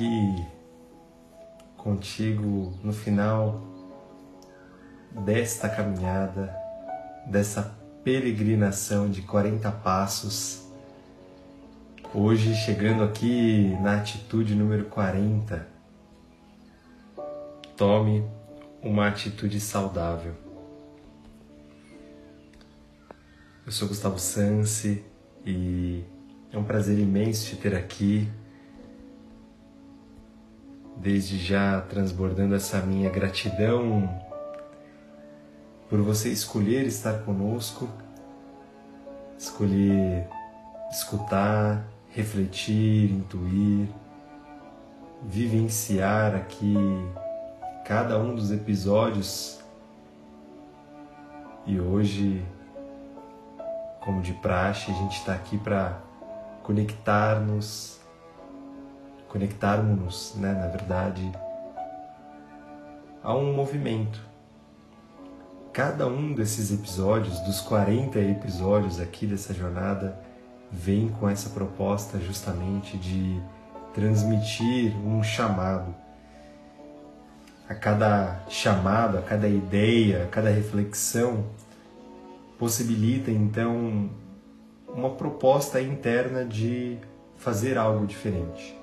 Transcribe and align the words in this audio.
aqui 0.00 0.46
contigo 1.76 2.72
no 2.82 2.90
final 2.90 3.60
desta 5.26 5.68
caminhada, 5.68 6.56
dessa 7.26 7.78
peregrinação 8.02 9.10
de 9.10 9.20
40 9.20 9.70
passos. 9.70 10.66
Hoje 12.14 12.54
chegando 12.54 13.02
aqui 13.04 13.76
na 13.82 13.98
atitude 13.98 14.54
número 14.54 14.86
40. 14.86 15.68
Tome 17.76 18.24
uma 18.82 19.06
atitude 19.06 19.60
saudável. 19.60 20.32
Eu 23.66 23.72
sou 23.72 23.86
Gustavo 23.86 24.18
Sansi 24.18 25.04
e 25.44 26.02
é 26.50 26.56
um 26.56 26.64
prazer 26.64 26.98
imenso 26.98 27.50
te 27.50 27.56
ter 27.56 27.74
aqui. 27.74 28.26
Desde 31.00 31.38
já 31.38 31.80
transbordando 31.80 32.54
essa 32.54 32.78
minha 32.82 33.08
gratidão 33.08 34.06
por 35.88 36.02
você 36.02 36.28
escolher 36.28 36.86
estar 36.86 37.24
conosco, 37.24 37.88
escolher 39.38 40.28
escutar, 40.90 41.88
refletir, 42.10 43.10
intuir, 43.10 43.88
vivenciar 45.22 46.34
aqui 46.34 46.74
cada 47.86 48.18
um 48.18 48.34
dos 48.34 48.52
episódios. 48.52 49.58
E 51.66 51.80
hoje 51.80 52.44
como 54.00 54.20
de 54.22 54.32
praxe, 54.34 54.90
a 54.90 54.94
gente 54.94 55.18
está 55.18 55.34
aqui 55.34 55.56
para 55.56 56.00
conectar-nos, 56.62 57.99
conectarmos-nos, 59.30 60.34
né, 60.36 60.52
na 60.52 60.66
verdade, 60.66 61.32
a 63.22 63.34
um 63.34 63.54
movimento. 63.54 64.20
Cada 65.72 66.06
um 66.06 66.34
desses 66.34 66.72
episódios, 66.72 67.38
dos 67.40 67.60
40 67.60 68.18
episódios 68.18 69.00
aqui 69.00 69.26
dessa 69.26 69.54
jornada, 69.54 70.20
vem 70.70 71.08
com 71.08 71.28
essa 71.28 71.48
proposta 71.50 72.18
justamente 72.18 72.98
de 72.98 73.40
transmitir 73.94 74.96
um 75.06 75.22
chamado. 75.22 75.94
A 77.68 77.74
cada 77.74 78.40
chamado, 78.48 79.16
a 79.16 79.22
cada 79.22 79.48
ideia, 79.48 80.24
a 80.24 80.26
cada 80.26 80.50
reflexão, 80.50 81.44
possibilita 82.58 83.30
então 83.30 84.10
uma 84.88 85.10
proposta 85.10 85.80
interna 85.80 86.44
de 86.44 86.98
fazer 87.36 87.78
algo 87.78 88.06
diferente, 88.06 88.76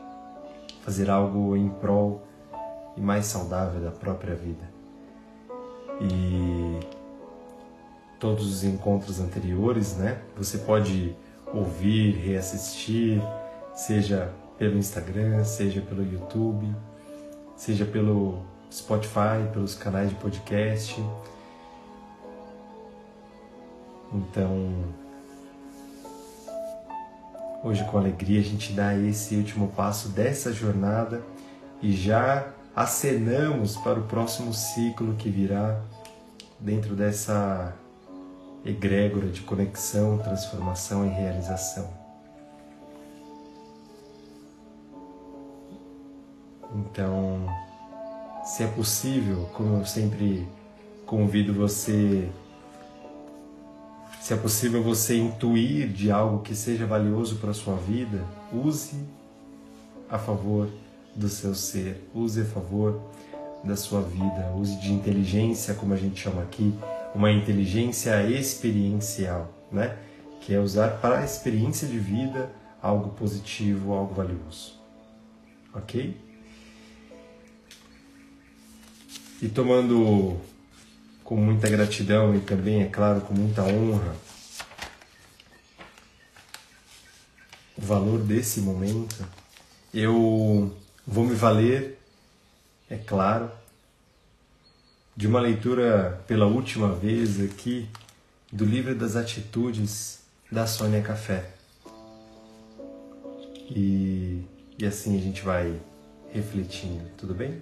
fazer 0.88 1.10
algo 1.10 1.58
em 1.58 1.68
prol 1.68 2.26
e 2.96 3.02
mais 3.02 3.26
saudável 3.26 3.82
da 3.82 3.92
própria 3.92 4.34
vida. 4.34 4.64
E 6.00 6.80
todos 8.18 8.48
os 8.48 8.64
encontros 8.64 9.20
anteriores, 9.20 9.98
né? 9.98 10.22
Você 10.38 10.60
pode 10.60 11.14
ouvir, 11.54 12.14
reassistir, 12.14 13.22
seja 13.76 14.32
pelo 14.58 14.78
Instagram, 14.78 15.44
seja 15.44 15.82
pelo 15.82 16.02
YouTube, 16.02 16.74
seja 17.58 17.86
pelo 17.86 18.40
Spotify, 18.72 19.46
pelos 19.52 19.76
canais 19.76 20.10
de 20.10 20.16
podcast 20.16 21.04
então, 24.14 24.74
hoje 27.64 27.84
com 27.86 27.98
alegria 27.98 28.40
a 28.40 28.44
gente 28.44 28.74
dá 28.74 28.96
esse 28.96 29.36
último 29.36 29.70
passo 29.70 30.10
dessa 30.10 30.54
jornada 30.54 31.22
e 31.82 31.92
já 31.92 32.48
acenamos 32.76 33.76
para 33.78 34.00
o 34.00 34.04
próximo 34.04 34.54
ciclo 34.54 35.16
que 35.16 35.30
virá 35.30 35.80
dentro 36.60 36.96
dessa 36.96 37.74
egrégora 38.66 39.28
de 39.28 39.42
conexão, 39.42 40.18
transformação 40.18 41.06
e 41.06 41.10
realização. 41.10 41.90
Então, 46.76 47.48
se 48.44 48.64
é 48.64 48.68
possível, 48.68 49.50
como 49.54 49.78
eu 49.78 49.86
sempre 49.86 50.48
convido 51.06 51.54
você 51.54 52.30
se 54.28 54.34
é 54.34 54.36
possível 54.36 54.84
você 54.84 55.16
intuir 55.16 55.88
de 55.88 56.12
algo 56.12 56.42
que 56.42 56.54
seja 56.54 56.86
valioso 56.86 57.38
para 57.38 57.52
a 57.52 57.54
sua 57.54 57.78
vida, 57.78 58.28
use 58.52 58.98
a 60.10 60.20
favor 60.20 60.68
do 61.16 61.30
seu 61.30 61.56
ser, 61.56 62.04
use 62.14 62.42
a 62.42 62.44
favor 62.44 63.00
da 63.64 63.78
sua 63.78 64.02
vida, 64.02 64.52
use 64.54 64.76
de 64.82 64.92
inteligência, 64.92 65.74
como 65.76 65.94
a 65.94 65.96
gente 65.96 66.20
chama 66.20 66.42
aqui, 66.42 66.74
uma 67.16 67.32
inteligência 67.32 68.22
experiencial, 68.30 69.50
né? 69.72 69.98
Que 70.42 70.54
é 70.54 70.60
usar 70.60 71.00
para 71.00 71.20
a 71.20 71.24
experiência 71.24 71.88
de 71.88 71.98
vida 71.98 72.52
algo 72.82 73.12
positivo, 73.12 73.94
algo 73.94 74.14
valioso. 74.14 74.74
Ok? 75.74 76.18
E 79.42 79.48
tomando 79.48 80.36
com 81.28 81.36
muita 81.36 81.70
gratidão 81.70 82.34
e 82.34 82.40
também, 82.40 82.84
é 82.84 82.86
claro, 82.86 83.20
com 83.20 83.34
muita 83.34 83.62
honra 83.62 84.16
o 87.78 87.82
valor 87.82 88.20
desse 88.20 88.62
momento. 88.62 89.28
Eu 89.94 90.74
vou 91.06 91.26
me 91.26 91.36
valer, 91.36 92.00
é 92.90 92.96
claro, 92.96 93.52
de 95.18 95.28
uma 95.28 95.42
leitura 95.42 96.24
pela 96.28 96.46
última 96.46 96.96
vez 96.96 97.42
aqui 97.42 97.90
do 98.50 98.64
livro 98.64 98.96
das 98.96 99.18
atitudes 99.18 100.22
da 100.50 100.66
Sônia 100.66 101.02
Café. 101.02 101.52
E, 103.70 104.46
e 104.80 104.86
assim 104.86 105.18
a 105.18 105.22
gente 105.22 105.42
vai 105.42 105.78
refletindo, 106.32 107.04
tudo 107.18 107.34
bem? 107.34 107.62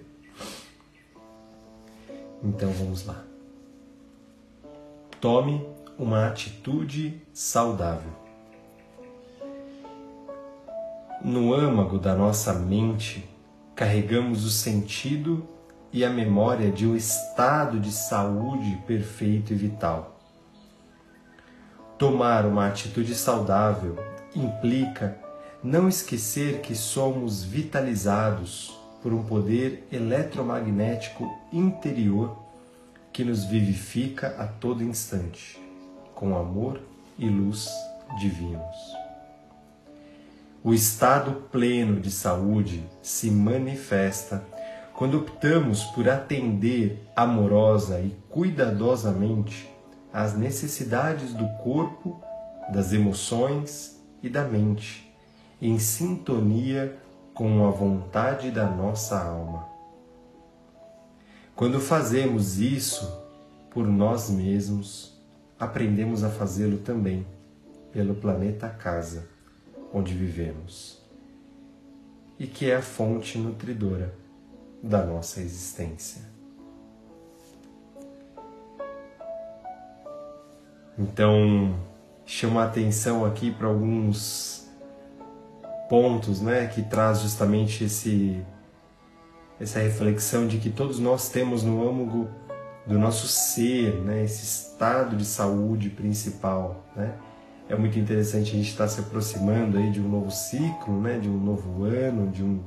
Então 2.44 2.70
vamos 2.70 3.04
lá. 3.04 3.26
Tome 5.26 5.60
uma 5.98 6.28
atitude 6.28 7.20
saudável. 7.32 8.12
No 11.20 11.52
âmago 11.52 11.98
da 11.98 12.14
nossa 12.14 12.54
mente, 12.54 13.28
carregamos 13.74 14.44
o 14.44 14.50
sentido 14.50 15.44
e 15.92 16.04
a 16.04 16.10
memória 16.10 16.70
de 16.70 16.86
um 16.86 16.94
estado 16.94 17.80
de 17.80 17.90
saúde 17.90 18.80
perfeito 18.86 19.52
e 19.52 19.56
vital. 19.56 20.16
Tomar 21.98 22.46
uma 22.46 22.68
atitude 22.68 23.12
saudável 23.16 23.96
implica 24.32 25.18
não 25.60 25.88
esquecer 25.88 26.60
que 26.60 26.76
somos 26.76 27.42
vitalizados 27.42 28.78
por 29.02 29.12
um 29.12 29.24
poder 29.24 29.88
eletromagnético 29.90 31.28
interior 31.52 32.45
que 33.16 33.24
nos 33.24 33.44
vivifica 33.44 34.36
a 34.38 34.46
todo 34.46 34.84
instante, 34.84 35.58
com 36.14 36.36
amor 36.36 36.82
e 37.18 37.26
luz 37.26 37.66
divinos. 38.20 38.76
O 40.62 40.74
estado 40.74 41.48
pleno 41.50 41.98
de 41.98 42.10
saúde 42.10 42.84
se 43.00 43.30
manifesta 43.30 44.44
quando 44.92 45.16
optamos 45.16 45.82
por 45.94 46.10
atender 46.10 47.08
amorosa 47.16 47.98
e 48.00 48.14
cuidadosamente 48.28 49.66
às 50.12 50.36
necessidades 50.36 51.32
do 51.32 51.48
corpo, 51.64 52.20
das 52.70 52.92
emoções 52.92 53.98
e 54.22 54.28
da 54.28 54.44
mente, 54.44 55.10
em 55.62 55.78
sintonia 55.78 56.98
com 57.32 57.66
a 57.66 57.70
vontade 57.70 58.50
da 58.50 58.66
nossa 58.66 59.18
alma. 59.18 59.75
Quando 61.56 61.80
fazemos 61.80 62.58
isso 62.58 63.10
por 63.70 63.86
nós 63.86 64.28
mesmos, 64.28 65.18
aprendemos 65.58 66.22
a 66.22 66.28
fazê-lo 66.28 66.76
também 66.76 67.26
pelo 67.90 68.14
planeta 68.14 68.68
casa 68.68 69.26
onde 69.90 70.12
vivemos 70.12 71.00
e 72.38 72.46
que 72.46 72.70
é 72.70 72.76
a 72.76 72.82
fonte 72.82 73.38
nutridora 73.38 74.14
da 74.82 75.02
nossa 75.02 75.40
existência. 75.40 76.20
Então, 80.98 81.74
chama 82.26 82.64
a 82.64 82.66
atenção 82.66 83.24
aqui 83.24 83.50
para 83.50 83.68
alguns 83.68 84.68
pontos, 85.88 86.42
né, 86.42 86.66
que 86.66 86.82
traz 86.82 87.20
justamente 87.20 87.84
esse 87.84 88.44
essa 89.60 89.80
reflexão 89.80 90.46
de 90.46 90.58
que 90.58 90.70
todos 90.70 90.98
nós 90.98 91.28
temos 91.28 91.62
no 91.62 91.88
âmago 91.88 92.28
do 92.86 92.98
nosso 92.98 93.26
ser, 93.26 93.94
né, 94.02 94.24
esse 94.24 94.44
estado 94.44 95.16
de 95.16 95.24
saúde 95.24 95.90
principal, 95.90 96.84
né, 96.94 97.14
é 97.68 97.74
muito 97.74 97.98
interessante 97.98 98.52
a 98.52 98.54
gente 98.54 98.70
estar 98.70 98.86
se 98.86 99.00
aproximando 99.00 99.76
aí 99.76 99.90
de 99.90 100.00
um 100.00 100.08
novo 100.08 100.30
ciclo, 100.30 101.00
né? 101.00 101.18
De 101.18 101.28
um 101.28 101.36
novo 101.36 101.84
ano, 101.84 102.30
de 102.30 102.42
um 102.42 102.62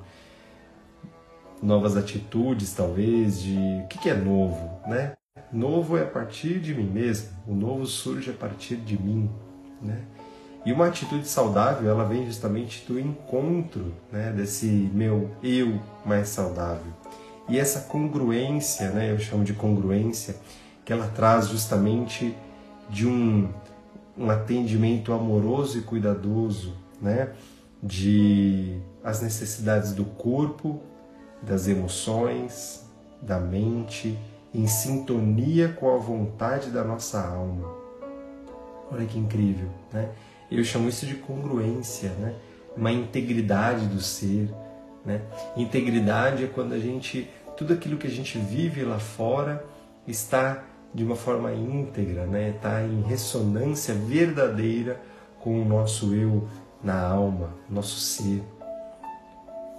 novas 1.61 1.97
atitudes, 1.97 2.73
talvez, 2.73 3.41
de 3.41 3.57
o 3.83 3.87
que, 3.87 4.09
é 4.09 4.13
novo, 4.13 4.79
né? 4.87 5.13
Novo 5.51 5.97
é 5.97 6.03
a 6.03 6.07
partir 6.07 6.59
de 6.59 6.73
mim 6.73 6.89
mesmo. 6.89 7.29
O 7.47 7.53
novo 7.53 7.85
surge 7.85 8.29
a 8.29 8.33
partir 8.33 8.75
de 8.77 9.01
mim, 9.01 9.29
né? 9.81 10.03
E 10.69 10.71
uma 10.71 10.85
atitude 10.85 11.27
saudável, 11.27 11.89
ela 11.89 12.03
vem 12.03 12.27
justamente 12.27 12.85
do 12.85 12.99
encontro, 12.99 13.91
né, 14.11 14.31
desse 14.31 14.67
meu 14.67 15.31
eu 15.41 15.81
mais 16.05 16.29
saudável. 16.29 16.93
E 17.47 17.57
essa 17.57 17.87
congruência, 17.89 18.91
né, 18.91 19.11
eu 19.11 19.17
chamo 19.17 19.43
de 19.43 19.53
congruência, 19.53 20.35
que 20.85 20.93
ela 20.93 21.07
traz 21.07 21.47
justamente 21.47 22.37
de 22.87 23.07
um, 23.07 23.49
um 24.15 24.29
atendimento 24.29 25.11
amoroso 25.11 25.79
e 25.79 25.81
cuidadoso, 25.81 26.75
né, 27.01 27.31
de 27.81 28.79
as 29.03 29.23
necessidades 29.23 29.91
do 29.93 30.05
corpo, 30.05 30.79
das 31.41 31.67
emoções, 31.67 32.85
da 33.23 33.39
mente, 33.39 34.15
em 34.53 34.67
sintonia 34.67 35.69
com 35.69 35.91
a 35.91 35.97
vontade 35.97 36.69
da 36.69 36.83
nossa 36.83 37.27
alma. 37.27 37.67
Olha 38.91 39.07
que 39.07 39.17
incrível, 39.17 39.69
né? 39.91 40.11
Eu 40.51 40.63
chamo 40.63 40.89
isso 40.89 41.05
de 41.05 41.15
congruência, 41.15 42.09
né? 42.19 42.35
Uma 42.75 42.91
integridade 42.91 43.85
do 43.87 44.01
ser, 44.01 44.49
né? 45.05 45.21
Integridade 45.55 46.43
é 46.43 46.47
quando 46.47 46.73
a 46.73 46.79
gente 46.79 47.29
tudo 47.57 47.73
aquilo 47.73 47.97
que 47.97 48.07
a 48.07 48.09
gente 48.09 48.37
vive 48.37 48.83
lá 48.83 48.99
fora 48.99 49.65
está 50.07 50.63
de 50.93 51.03
uma 51.03 51.15
forma 51.15 51.53
íntegra, 51.53 52.25
né? 52.25 52.51
Está 52.55 52.81
em 52.81 53.01
ressonância 53.01 53.93
verdadeira 53.93 54.99
com 55.39 55.61
o 55.61 55.65
nosso 55.65 56.15
eu 56.15 56.47
na 56.83 56.99
alma, 57.01 57.53
nosso 57.69 57.99
ser. 57.99 58.41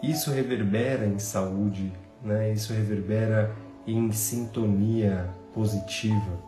Isso 0.02 0.30
reverbera 0.30 1.06
em 1.06 1.18
saúde, 1.18 1.90
né? 2.22 2.52
Isso 2.52 2.72
reverbera 2.72 3.50
em 3.86 4.12
sintonia 4.12 5.28
positiva. 5.54 6.38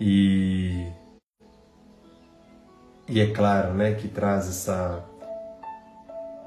E 0.00 0.88
e 3.08 3.20
é 3.20 3.30
claro, 3.32 3.74
né, 3.74 3.94
que 3.94 4.08
traz 4.08 4.48
essa 4.48 5.04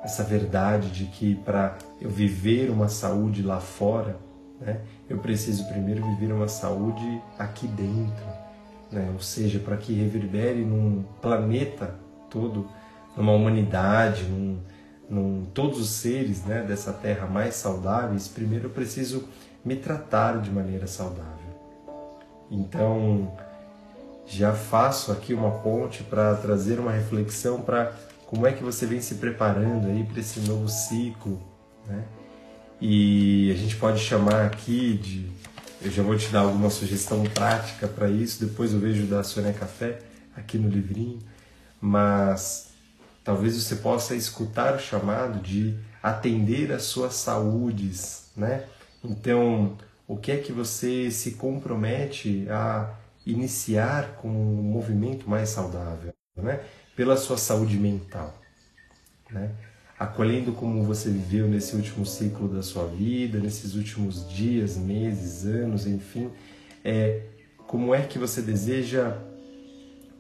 essa 0.04 0.24
verdade 0.24 0.90
de 0.90 1.06
que 1.06 1.36
para 1.36 1.76
eu 2.00 2.10
viver 2.10 2.70
uma 2.70 2.88
saúde 2.88 3.42
lá 3.42 3.60
fora, 3.60 4.18
né, 4.60 4.80
eu 5.10 5.18
preciso 5.18 5.68
primeiro 5.68 6.02
viver 6.16 6.32
uma 6.32 6.48
saúde 6.48 7.22
aqui 7.38 7.68
dentro, 7.68 8.26
né, 8.92 9.10
ou 9.14 9.20
seja, 9.20 9.60
para 9.60 9.76
que 9.76 9.94
reverbere 9.94 10.64
num 10.64 11.04
planeta 11.22 11.96
todo, 12.30 12.70
numa 13.18 13.34
humanidade, 13.34 14.24
num, 14.24 14.60
num 15.10 15.46
todos 15.54 15.80
os 15.80 15.90
seres, 15.90 16.46
né, 16.46 16.62
dessa 16.62 16.94
Terra 16.94 17.28
mais 17.28 17.56
saudáveis, 17.56 18.28
primeiro 18.28 18.68
eu 18.68 18.72
preciso 18.72 19.28
me 19.66 19.76
tratar 19.76 20.40
de 20.40 20.50
maneira 20.50 20.88
saudável. 20.88 21.36
Então, 22.50 23.34
já 24.28 24.54
faço 24.54 25.12
aqui 25.12 25.34
uma 25.34 25.52
ponte 25.60 26.04
para 26.04 26.36
trazer 26.36 26.80
uma 26.80 26.92
reflexão 26.92 27.62
para 27.62 27.94
como 28.26 28.46
é 28.46 28.52
que 28.52 28.62
você 28.62 28.86
vem 28.86 29.00
se 29.00 29.16
preparando 29.16 29.88
aí 29.88 30.04
para 30.04 30.20
esse 30.20 30.42
novo 30.42 30.68
ciclo, 30.68 31.42
né? 31.88 32.04
E 32.80 33.50
a 33.52 33.56
gente 33.56 33.78
pode 33.78 34.00
chamar 34.00 34.46
aqui 34.46 34.98
de, 34.98 35.32
eu 35.82 35.90
já 35.90 36.04
vou 36.04 36.16
te 36.18 36.28
dar 36.28 36.42
alguma 36.42 36.70
sugestão 36.70 37.24
prática 37.24 37.88
para 37.88 38.10
isso, 38.10 38.46
depois 38.46 38.74
eu 38.74 38.80
vejo 38.80 39.08
da 39.08 39.24
Sônia 39.24 39.54
Café 39.54 40.00
aqui 40.36 40.58
no 40.58 40.70
livrinho, 40.70 41.20
mas 41.82 42.68
talvez 43.24 43.56
você 43.56 43.78
possa 43.78 44.14
escutar 44.14 44.76
o 44.76 44.80
chamado 44.80 45.40
de 45.40 45.76
atender 46.04 46.72
às 46.72 46.84
suas 46.84 47.16
saúdes, 47.16 48.26
né? 48.36 48.66
Então, 49.04 49.78
o 50.08 50.18
que 50.18 50.32
é 50.32 50.38
que 50.38 50.52
você 50.52 51.10
se 51.10 51.32
compromete 51.32 52.46
a 52.50 52.90
iniciar 53.32 54.16
com 54.18 54.30
um 54.30 54.62
movimento 54.62 55.30
mais 55.30 55.50
saudável, 55.50 56.14
né? 56.36 56.62
pela 56.96 57.18
sua 57.18 57.38
saúde 57.38 57.78
mental, 57.78 58.34
né? 59.30 59.52
acolhendo 60.00 60.52
como 60.54 60.84
você 60.84 61.10
viveu 61.10 61.48
nesse 61.48 61.76
último 61.76 62.06
ciclo 62.06 62.48
da 62.48 62.62
sua 62.62 62.88
vida, 62.88 63.40
nesses 63.40 63.76
últimos 63.76 64.28
dias, 64.30 64.78
meses, 64.78 65.46
anos, 65.46 65.86
enfim, 65.88 66.30
é, 66.84 67.24
como 67.66 67.94
é 67.94 68.04
que 68.04 68.18
você 68.18 68.42
deseja 68.42 69.18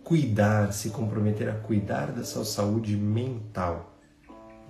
cuidar, 0.03 0.73
se 0.73 0.89
comprometer 0.89 1.49
a 1.49 1.53
cuidar 1.53 2.11
da 2.11 2.23
sua 2.23 2.45
saúde 2.45 2.95
mental, 2.95 3.97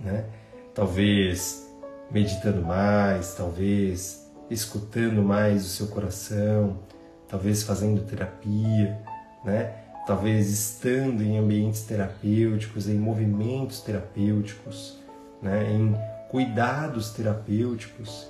né? 0.00 0.28
Talvez 0.74 1.66
meditando 2.10 2.62
mais, 2.62 3.34
talvez 3.34 4.28
escutando 4.50 5.22
mais 5.22 5.64
o 5.64 5.68
seu 5.68 5.86
coração, 5.88 6.80
talvez 7.28 7.62
fazendo 7.62 8.02
terapia, 8.02 8.98
né? 9.44 9.74
talvez 10.06 10.50
estando 10.50 11.22
em 11.22 11.38
ambientes 11.38 11.82
terapêuticos, 11.82 12.88
em 12.88 12.98
movimentos 12.98 13.80
terapêuticos, 13.80 14.98
né? 15.42 15.70
em 15.70 15.94
cuidados 16.30 17.10
terapêuticos. 17.10 18.28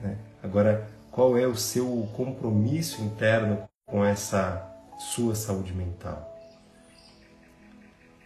Né? 0.00 0.16
Agora, 0.42 0.88
qual 1.10 1.36
é 1.36 1.46
o 1.46 1.56
seu 1.56 2.08
compromisso 2.14 3.02
interno 3.02 3.68
com 3.84 4.04
essa 4.04 4.66
sua 4.98 5.34
saúde 5.34 5.72
mental? 5.72 6.28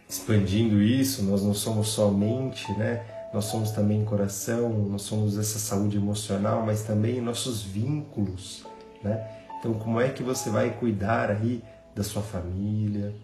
Expandindo 0.07 0.79
isso, 0.81 1.23
nós 1.23 1.41
não 1.43 1.53
somos 1.53 1.87
somente, 1.87 2.71
né? 2.77 3.03
Nós 3.33 3.45
somos 3.45 3.71
também 3.71 4.05
coração, 4.05 4.69
nós 4.69 5.01
somos 5.01 5.37
essa 5.37 5.57
saúde 5.57 5.97
emocional, 5.97 6.63
mas 6.63 6.83
também 6.83 7.19
nossos 7.19 7.63
vínculos, 7.63 8.65
né? 9.03 9.44
Então, 9.65 9.79
como 9.79 9.99
é 9.99 10.09
que 10.09 10.21
você 10.21 10.51
vai 10.51 10.69
cuidar 10.69 11.31
aí 11.31 11.59
da 11.95 12.03
sua 12.03 12.21
família, 12.21 13.15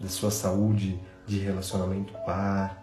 da 0.00 0.06
sua 0.06 0.30
saúde 0.30 0.96
de 1.26 1.40
relacionamento 1.40 2.12
par, 2.24 2.80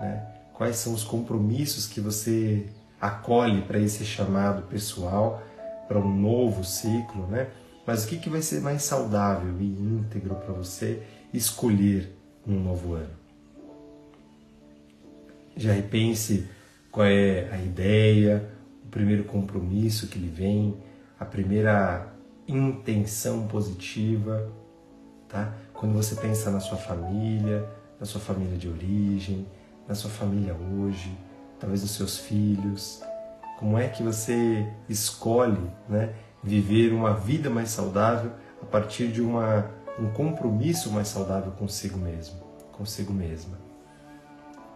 né? 0.00 0.26
Quais 0.54 0.76
são 0.76 0.94
os 0.94 1.04
compromissos 1.04 1.86
que 1.86 2.00
você 2.00 2.66
acolhe 2.98 3.60
para 3.60 3.78
esse 3.78 4.02
chamado 4.02 4.62
pessoal, 4.62 5.42
para 5.86 5.98
um 5.98 6.10
novo 6.10 6.64
ciclo, 6.64 7.26
né? 7.26 7.48
Mas 7.86 8.04
o 8.04 8.08
que, 8.08 8.16
que 8.16 8.30
vai 8.30 8.40
ser 8.40 8.62
mais 8.62 8.82
saudável 8.82 9.54
e 9.60 9.66
íntegro 9.66 10.34
para 10.36 10.54
você 10.54 11.02
escolher 11.34 12.16
um 12.46 12.58
novo 12.58 12.94
ano? 12.94 13.12
Já 15.54 15.74
repense 15.74 16.48
qual 16.90 17.06
é 17.06 17.50
a 17.52 17.58
ideia, 17.58 18.48
o 18.86 18.88
primeiro 18.88 19.24
compromisso 19.24 20.06
que 20.06 20.18
lhe 20.18 20.30
vem, 20.30 20.74
a 21.20 21.26
primeira 21.26 22.16
intenção 22.48 23.46
positiva, 23.46 24.50
tá? 25.28 25.52
Quando 25.74 25.92
você 25.92 26.14
pensa 26.14 26.50
na 26.50 26.60
sua 26.60 26.78
família, 26.78 27.68
na 28.00 28.06
sua 28.06 28.20
família 28.20 28.56
de 28.56 28.68
origem, 28.68 29.46
na 29.86 29.94
sua 29.94 30.10
família 30.10 30.54
hoje, 30.54 31.16
talvez 31.60 31.82
nos 31.82 31.92
seus 31.92 32.18
filhos, 32.18 33.02
como 33.58 33.78
é 33.78 33.88
que 33.88 34.02
você 34.02 34.66
escolhe, 34.88 35.70
né, 35.88 36.14
viver 36.42 36.92
uma 36.92 37.14
vida 37.14 37.50
mais 37.50 37.70
saudável 37.70 38.30
a 38.62 38.66
partir 38.66 39.08
de 39.08 39.20
uma 39.20 39.76
um 39.98 40.08
compromisso 40.10 40.92
mais 40.92 41.08
saudável 41.08 41.50
consigo 41.52 41.98
mesmo, 41.98 42.36
consigo 42.72 43.12
mesma. 43.12 43.58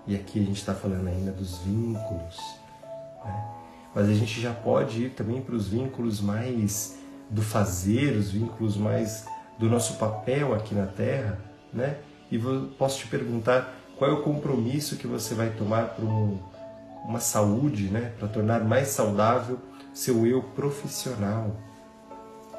E 0.06 0.16
aqui 0.16 0.40
a 0.40 0.44
gente 0.44 0.58
está 0.58 0.74
falando 0.74 1.06
ainda 1.06 1.30
dos 1.30 1.58
vínculos, 1.58 2.36
né? 3.24 3.48
mas 3.94 4.08
a 4.08 4.14
gente 4.14 4.40
já 4.40 4.52
pode 4.52 5.04
ir 5.04 5.10
também 5.10 5.40
para 5.40 5.54
os 5.54 5.68
vínculos 5.68 6.20
mais 6.20 6.98
do 7.32 7.42
fazer, 7.42 8.14
os 8.16 8.30
vínculos 8.30 8.76
mais 8.76 9.24
do 9.58 9.68
nosso 9.68 9.94
papel 9.94 10.54
aqui 10.54 10.74
na 10.74 10.86
Terra, 10.86 11.38
né? 11.72 11.96
E 12.30 12.36
vou, 12.36 12.68
posso 12.78 12.98
te 12.98 13.06
perguntar 13.06 13.74
qual 13.96 14.10
é 14.10 14.14
o 14.14 14.22
compromisso 14.22 14.96
que 14.96 15.06
você 15.06 15.34
vai 15.34 15.50
tomar 15.50 15.88
para 15.88 16.04
um, 16.04 16.38
uma 17.04 17.20
saúde, 17.20 17.84
né? 17.84 18.12
Para 18.18 18.28
tornar 18.28 18.64
mais 18.64 18.88
saudável 18.88 19.58
seu 19.94 20.26
eu 20.26 20.42
profissional. 20.42 21.56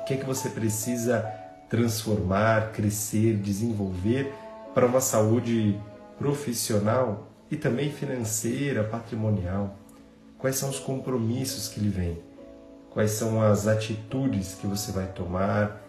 O 0.02 0.06
que 0.06 0.16
é 0.16 0.18
que 0.18 0.26
você 0.26 0.50
precisa 0.50 1.22
transformar, 1.70 2.72
crescer, 2.72 3.38
desenvolver 3.38 4.34
para 4.74 4.86
uma 4.86 5.02
saúde 5.02 5.80
profissional 6.18 7.28
e 7.50 7.56
também 7.56 7.92
financeira, 7.92 8.84
patrimonial? 8.84 9.76
Quais 10.38 10.56
são 10.56 10.70
os 10.70 10.80
compromissos 10.80 11.68
que 11.68 11.80
lhe 11.80 11.90
vêm? 11.90 12.33
Quais 12.94 13.12
são 13.12 13.42
as 13.42 13.68
atitudes 13.68 14.54
que 14.54 14.68
você 14.68 14.92
vai 14.92 15.08
tomar 15.08 15.82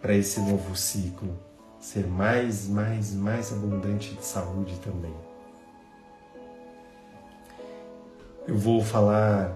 para 0.00 0.14
esse 0.14 0.40
novo 0.40 0.74
ciclo 0.74 1.36
ser 1.78 2.06
mais, 2.06 2.66
mais, 2.66 3.14
mais 3.14 3.52
abundante 3.52 4.14
de 4.14 4.24
saúde 4.24 4.78
também. 4.80 5.14
Eu 8.48 8.56
vou 8.56 8.82
falar 8.82 9.52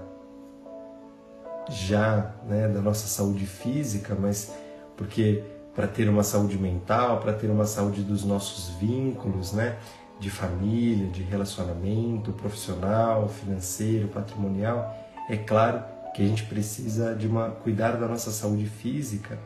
já 1.68 2.32
né, 2.46 2.68
da 2.68 2.80
nossa 2.80 3.06
saúde 3.06 3.46
física, 3.46 4.16
mas 4.18 4.52
porque 4.96 5.42
para 5.74 5.86
ter 5.86 6.08
uma 6.08 6.22
saúde 6.22 6.58
mental, 6.58 7.20
para 7.20 7.32
ter 7.32 7.48
uma 7.48 7.64
saúde 7.64 8.02
dos 8.02 8.24
nossos 8.24 8.70
vínculos, 8.76 9.52
né? 9.52 9.78
De 10.18 10.28
família, 10.28 11.08
de 11.08 11.22
relacionamento 11.22 12.32
profissional, 12.32 13.28
financeiro, 13.28 14.08
patrimonial. 14.08 14.94
É 15.28 15.36
claro 15.36 15.82
que 16.14 16.22
a 16.22 16.26
gente 16.26 16.44
precisa 16.44 17.14
de 17.14 17.26
uma 17.26 17.50
cuidar 17.50 17.92
da 17.92 18.06
nossa 18.06 18.30
saúde 18.30 18.66
física. 18.66 19.38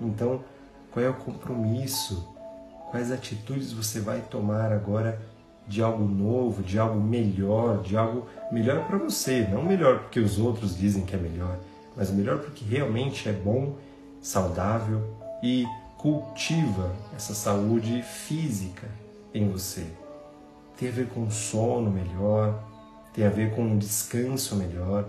Então, 0.00 0.42
qual 0.90 1.04
é 1.04 1.08
o 1.08 1.14
compromisso? 1.14 2.28
Quais 2.90 3.12
atitudes 3.12 3.72
você 3.72 4.00
vai 4.00 4.20
tomar 4.20 4.72
agora 4.72 5.20
de 5.70 5.80
algo 5.80 6.04
novo, 6.04 6.62
de 6.62 6.78
algo 6.78 7.00
melhor, 7.00 7.82
de 7.82 7.96
algo 7.96 8.26
melhor 8.50 8.86
para 8.86 8.98
você, 8.98 9.46
não 9.46 9.62
melhor 9.62 10.00
porque 10.00 10.18
os 10.18 10.38
outros 10.38 10.76
dizem 10.76 11.04
que 11.04 11.14
é 11.14 11.18
melhor, 11.18 11.56
mas 11.96 12.10
melhor 12.10 12.38
porque 12.38 12.64
realmente 12.64 13.28
é 13.28 13.32
bom, 13.32 13.76
saudável 14.20 15.16
e 15.42 15.64
cultiva 15.96 16.92
essa 17.14 17.34
saúde 17.34 18.02
física 18.02 18.88
em 19.32 19.48
você. 19.48 19.86
Tem 20.76 20.88
a 20.88 20.92
ver 20.92 21.08
com 21.08 21.30
sono 21.30 21.90
melhor, 21.90 22.58
tem 23.14 23.24
a 23.24 23.30
ver 23.30 23.54
com 23.54 23.62
um 23.62 23.78
descanso 23.78 24.56
melhor, 24.56 25.08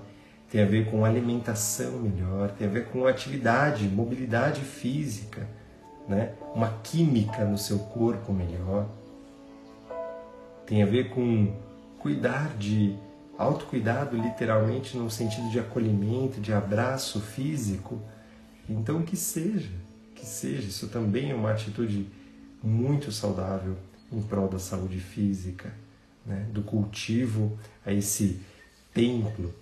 tem 0.51 0.62
a 0.62 0.65
ver 0.65 0.91
com 0.91 1.05
alimentação 1.05 1.93
melhor, 1.93 2.51
tem 2.51 2.67
a 2.67 2.70
ver 2.70 2.86
com 2.89 3.08
atividade, 3.08 3.88
mobilidade 3.88 4.62
física, 4.62 5.48
né? 6.08 6.34
uma 6.53 6.70
química 6.84 7.46
no 7.46 7.58
seu 7.58 7.79
corpo 7.79 8.34
melhor 8.34 8.88
tem 10.72 10.81
a 10.81 10.86
ver 10.86 11.10
com 11.10 11.53
cuidar 12.00 12.55
de 12.58 12.96
autocuidado, 13.38 14.15
literalmente 14.15 14.96
no 14.96 15.12
sentido 15.12 15.50
de 15.50 15.60
acolhimento, 15.60 16.39
de 16.39 16.53
abraço 16.53 17.20
físico. 17.20 18.01
Então 18.70 19.01
que 19.01 19.17
seja, 19.17 19.74
que 20.15 20.25
seja, 20.25 20.70
isso 20.70 20.88
também 20.88 21.31
é 21.31 21.36
uma 21.36 21.51
atitude 21.51 22.08
muito 22.63 23.12
saudável 23.12 23.75
em 24.10 24.22
prol 24.22 24.48
da 24.48 24.60
saúde 24.60 25.01
física, 25.01 25.74
né? 26.25 26.48
do 26.53 26.62
cultivo 26.62 27.60
a 27.86 27.91
esse 27.91 28.39
templo? 28.93 29.53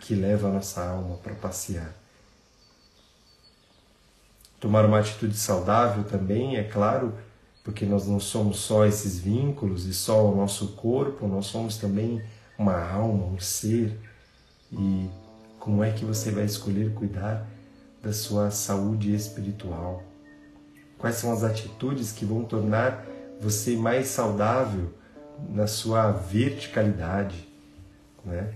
Que 0.00 0.14
leva 0.14 0.48
a 0.48 0.52
nossa 0.52 0.84
alma 0.84 1.16
para 1.16 1.34
passear. 1.34 1.92
Tomar 4.60 4.84
uma 4.86 4.98
atitude 4.98 5.36
saudável 5.36 6.04
também, 6.04 6.56
é 6.56 6.64
claro, 6.64 7.14
porque 7.62 7.84
nós 7.84 8.06
não 8.06 8.18
somos 8.18 8.58
só 8.58 8.86
esses 8.86 9.18
vínculos 9.18 9.86
e 9.86 9.94
só 9.94 10.24
o 10.26 10.36
nosso 10.36 10.68
corpo, 10.68 11.26
nós 11.26 11.46
somos 11.46 11.76
também 11.76 12.22
uma 12.58 12.78
alma, 12.78 13.26
um 13.26 13.38
ser. 13.38 13.98
E 14.72 15.08
como 15.58 15.82
é 15.82 15.90
que 15.90 16.04
você 16.04 16.30
vai 16.30 16.44
escolher 16.44 16.92
cuidar 16.94 17.46
da 18.02 18.12
sua 18.12 18.50
saúde 18.50 19.14
espiritual? 19.14 20.02
Quais 20.98 21.16
são 21.16 21.32
as 21.32 21.42
atitudes 21.42 22.12
que 22.12 22.24
vão 22.24 22.44
tornar 22.44 23.04
você 23.40 23.76
mais 23.76 24.08
saudável 24.08 24.92
na 25.50 25.66
sua 25.66 26.10
verticalidade, 26.10 27.48
né? 28.24 28.54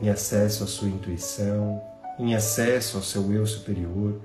Em 0.00 0.08
acesso 0.08 0.64
à 0.64 0.66
sua 0.66 0.88
intuição, 0.88 1.82
em 2.18 2.34
acesso 2.34 2.96
ao 2.96 3.02
seu 3.02 3.32
eu 3.32 3.46
superior, 3.46 4.20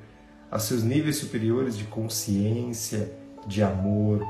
aos 0.49 0.63
seus 0.63 0.83
níveis 0.83 1.17
superiores 1.17 1.77
de 1.77 1.85
consciência 1.85 3.11
de 3.47 3.63
amor, 3.63 4.25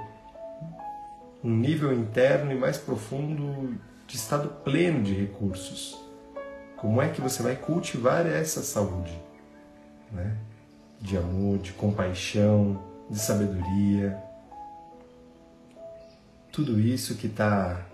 um 1.44 1.56
nível 1.56 1.92
interno 1.94 2.52
e 2.52 2.56
mais 2.56 2.78
profundo 2.78 3.76
de 4.08 4.16
estado 4.16 4.50
pleno 4.64 5.04
de 5.04 5.14
recursos. 5.14 6.00
Como 6.78 7.02
é 7.02 7.10
que 7.10 7.22
você 7.22 7.42
vai 7.42 7.56
cultivar 7.56 8.26
essa 8.26 8.62
saúde? 8.62 9.18
Né? 10.12 10.36
De 11.00 11.18
amor, 11.18 11.58
de 11.58 11.74
compaixão, 11.74 12.82
de 13.10 13.20
sabedoria. 13.20 14.18
Tudo 16.52 16.80
isso 16.80 17.16
que 17.16 17.28
está 17.28 17.86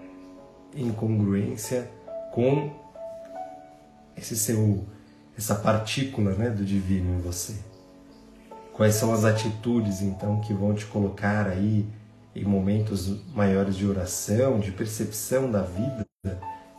em 0.76 0.92
congruência 0.92 1.90
com 2.32 2.87
esse 4.18 4.36
seu, 4.36 4.86
essa 5.38 5.56
partícula 5.56 6.32
né, 6.34 6.50
do 6.50 6.66
divino 6.66 7.20
em 7.20 7.22
você. 7.22 7.54
Quais 8.74 8.96
são 8.96 9.14
as 9.14 9.24
atitudes 9.24 10.02
então 10.02 10.40
que 10.42 10.54
vão 10.54 10.74
te 10.74 10.86
colocar 10.86 11.48
aí 11.48 11.86
em 12.36 12.44
momentos 12.44 13.26
maiores 13.34 13.76
de 13.76 13.88
oração, 13.88 14.60
de 14.60 14.72
percepção 14.72 15.50
da 15.50 15.62
vida 15.62 16.06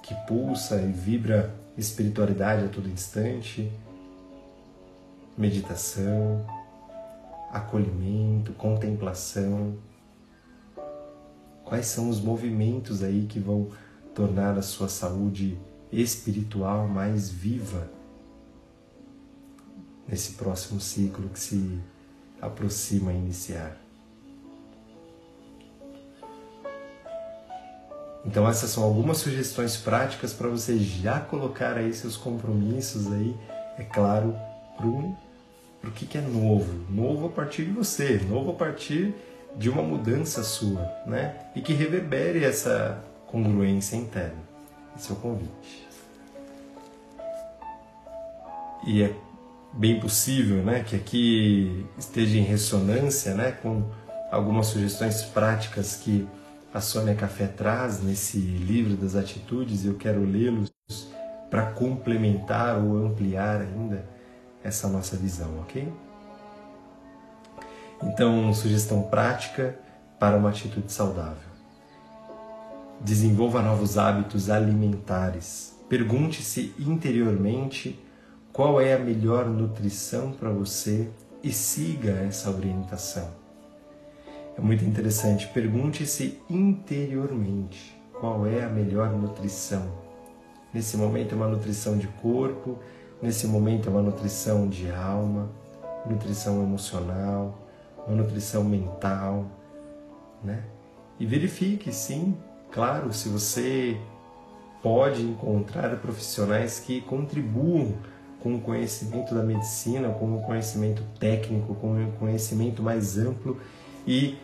que 0.03 0.15
pulsa 0.27 0.81
e 0.81 0.93
vibra 0.93 1.55
espiritualidade 1.77 2.65
a 2.65 2.69
todo 2.69 2.89
instante? 2.89 3.71
Meditação, 5.37 6.47
acolhimento, 7.53 8.53
contemplação. 8.53 9.77
Quais 11.65 11.87
são 11.87 12.09
os 12.09 12.21
movimentos 12.21 13.03
aí 13.03 13.27
que 13.29 13.39
vão 13.39 13.69
tornar 14.15 14.57
a 14.57 14.63
sua 14.63 14.89
saúde 14.89 15.59
espiritual 15.93 16.87
mais 16.89 17.29
viva? 17.31 17.99
nesse 20.09 20.33
próximo 20.33 20.81
ciclo 20.81 21.29
que 21.29 21.39
se 21.39 21.79
aproxima 22.41 23.11
a 23.11 23.15
iniciar. 23.15 23.77
Então 28.25 28.49
essas 28.49 28.71
são 28.71 28.83
algumas 28.83 29.19
sugestões 29.19 29.77
práticas 29.77 30.33
para 30.33 30.49
você 30.49 30.79
já 30.79 31.21
colocar 31.21 31.77
aí 31.77 31.93
seus 31.93 32.17
compromissos 32.17 33.13
aí, 33.13 33.37
é 33.79 33.85
claro, 33.85 34.35
para 34.77 34.87
o 34.87 35.93
que, 35.95 36.07
que 36.07 36.19
é 36.19 36.21
novo. 36.21 36.85
Novo 36.91 37.27
a 37.27 37.31
partir 37.31 37.65
de 37.65 37.73
você, 37.73 38.19
novo 38.29 38.51
a 38.51 38.55
partir 38.55 39.15
de 39.57 39.71
uma 39.71 39.83
mudança 39.83 40.43
sua, 40.43 40.83
né? 41.07 41.51
E 41.55 41.61
que 41.61 41.73
reverbere 41.73 42.45
essa 42.45 43.03
congruência 43.27 43.97
interna. 43.97 44.48
O 45.11 45.17
convite. 45.17 45.89
E 48.87 49.03
é 49.03 49.15
bem 49.73 50.01
possível, 50.01 50.63
né, 50.63 50.83
que 50.83 50.97
aqui 50.97 51.87
esteja 51.97 52.37
em 52.37 52.43
ressonância, 52.43 53.35
né, 53.35 53.53
com 53.53 53.85
algumas 54.31 54.67
sugestões 54.67 55.23
práticas 55.23 55.97
que 55.97 56.27
a 56.73 56.81
Sônia 56.81 57.15
Café 57.15 57.47
traz 57.47 58.03
nesse 58.03 58.39
livro 58.39 58.97
das 58.97 59.15
atitudes. 59.15 59.85
Eu 59.85 59.95
quero 59.95 60.23
lê-los 60.25 60.71
para 61.51 61.67
complementar 61.73 62.79
ou 62.79 62.97
ampliar 63.07 63.63
ainda 63.63 64.05
essa 64.63 64.89
nossa 64.89 65.17
visão, 65.17 65.61
ok? 65.61 65.91
Então, 68.03 68.53
sugestão 68.53 69.03
prática 69.03 69.79
para 70.19 70.37
uma 70.37 70.51
atitude 70.51 70.93
saudável. 70.93 71.48
Desenvolva 73.01 73.63
novos 73.63 73.97
hábitos 73.97 74.51
alimentares. 74.51 75.79
Pergunte-se 75.89 76.75
interiormente 76.79 77.99
qual 78.53 78.81
é 78.81 78.95
a 78.95 78.99
melhor 78.99 79.49
nutrição 79.49 80.33
para 80.33 80.51
você 80.51 81.09
e 81.43 81.53
siga 81.53 82.11
essa 82.11 82.51
orientação. 82.51 83.29
É 84.57 84.61
muito 84.61 84.85
interessante, 84.85 85.47
pergunte-se 85.47 86.41
interiormente 86.51 87.97
qual 88.19 88.45
é 88.45 88.65
a 88.65 88.69
melhor 88.69 89.11
nutrição. 89.13 89.87
Nesse 90.75 90.97
momento 90.97 91.33
é 91.33 91.37
uma 91.37 91.47
nutrição 91.47 91.97
de 91.97 92.09
corpo, 92.09 92.79
nesse 93.23 93.47
momento 93.47 93.89
é 93.89 93.93
uma 93.93 94.03
nutrição 94.03 94.69
de 94.69 94.91
alma, 94.91 95.49
nutrição 96.05 96.61
emocional, 96.65 97.57
uma 98.07 98.17
nutrição 98.17 98.65
mental, 98.65 99.47
né? 100.43 100.65
E 101.21 101.25
verifique, 101.25 101.93
sim, 101.93 102.37
claro, 102.71 103.13
se 103.13 103.29
você 103.29 104.01
pode 104.83 105.23
encontrar 105.23 105.97
profissionais 105.97 106.81
que 106.81 107.01
contribuam 107.01 107.95
com 108.41 108.55
o 108.55 108.61
conhecimento 108.61 109.35
da 109.35 109.43
medicina, 109.43 110.11
com 110.11 110.37
o 110.37 110.43
conhecimento 110.43 111.03
técnico, 111.19 111.75
com 111.75 112.05
o 112.05 112.13
conhecimento 112.13 112.83
mais 112.83 113.19
amplo 113.19 113.61
e 114.07 114.39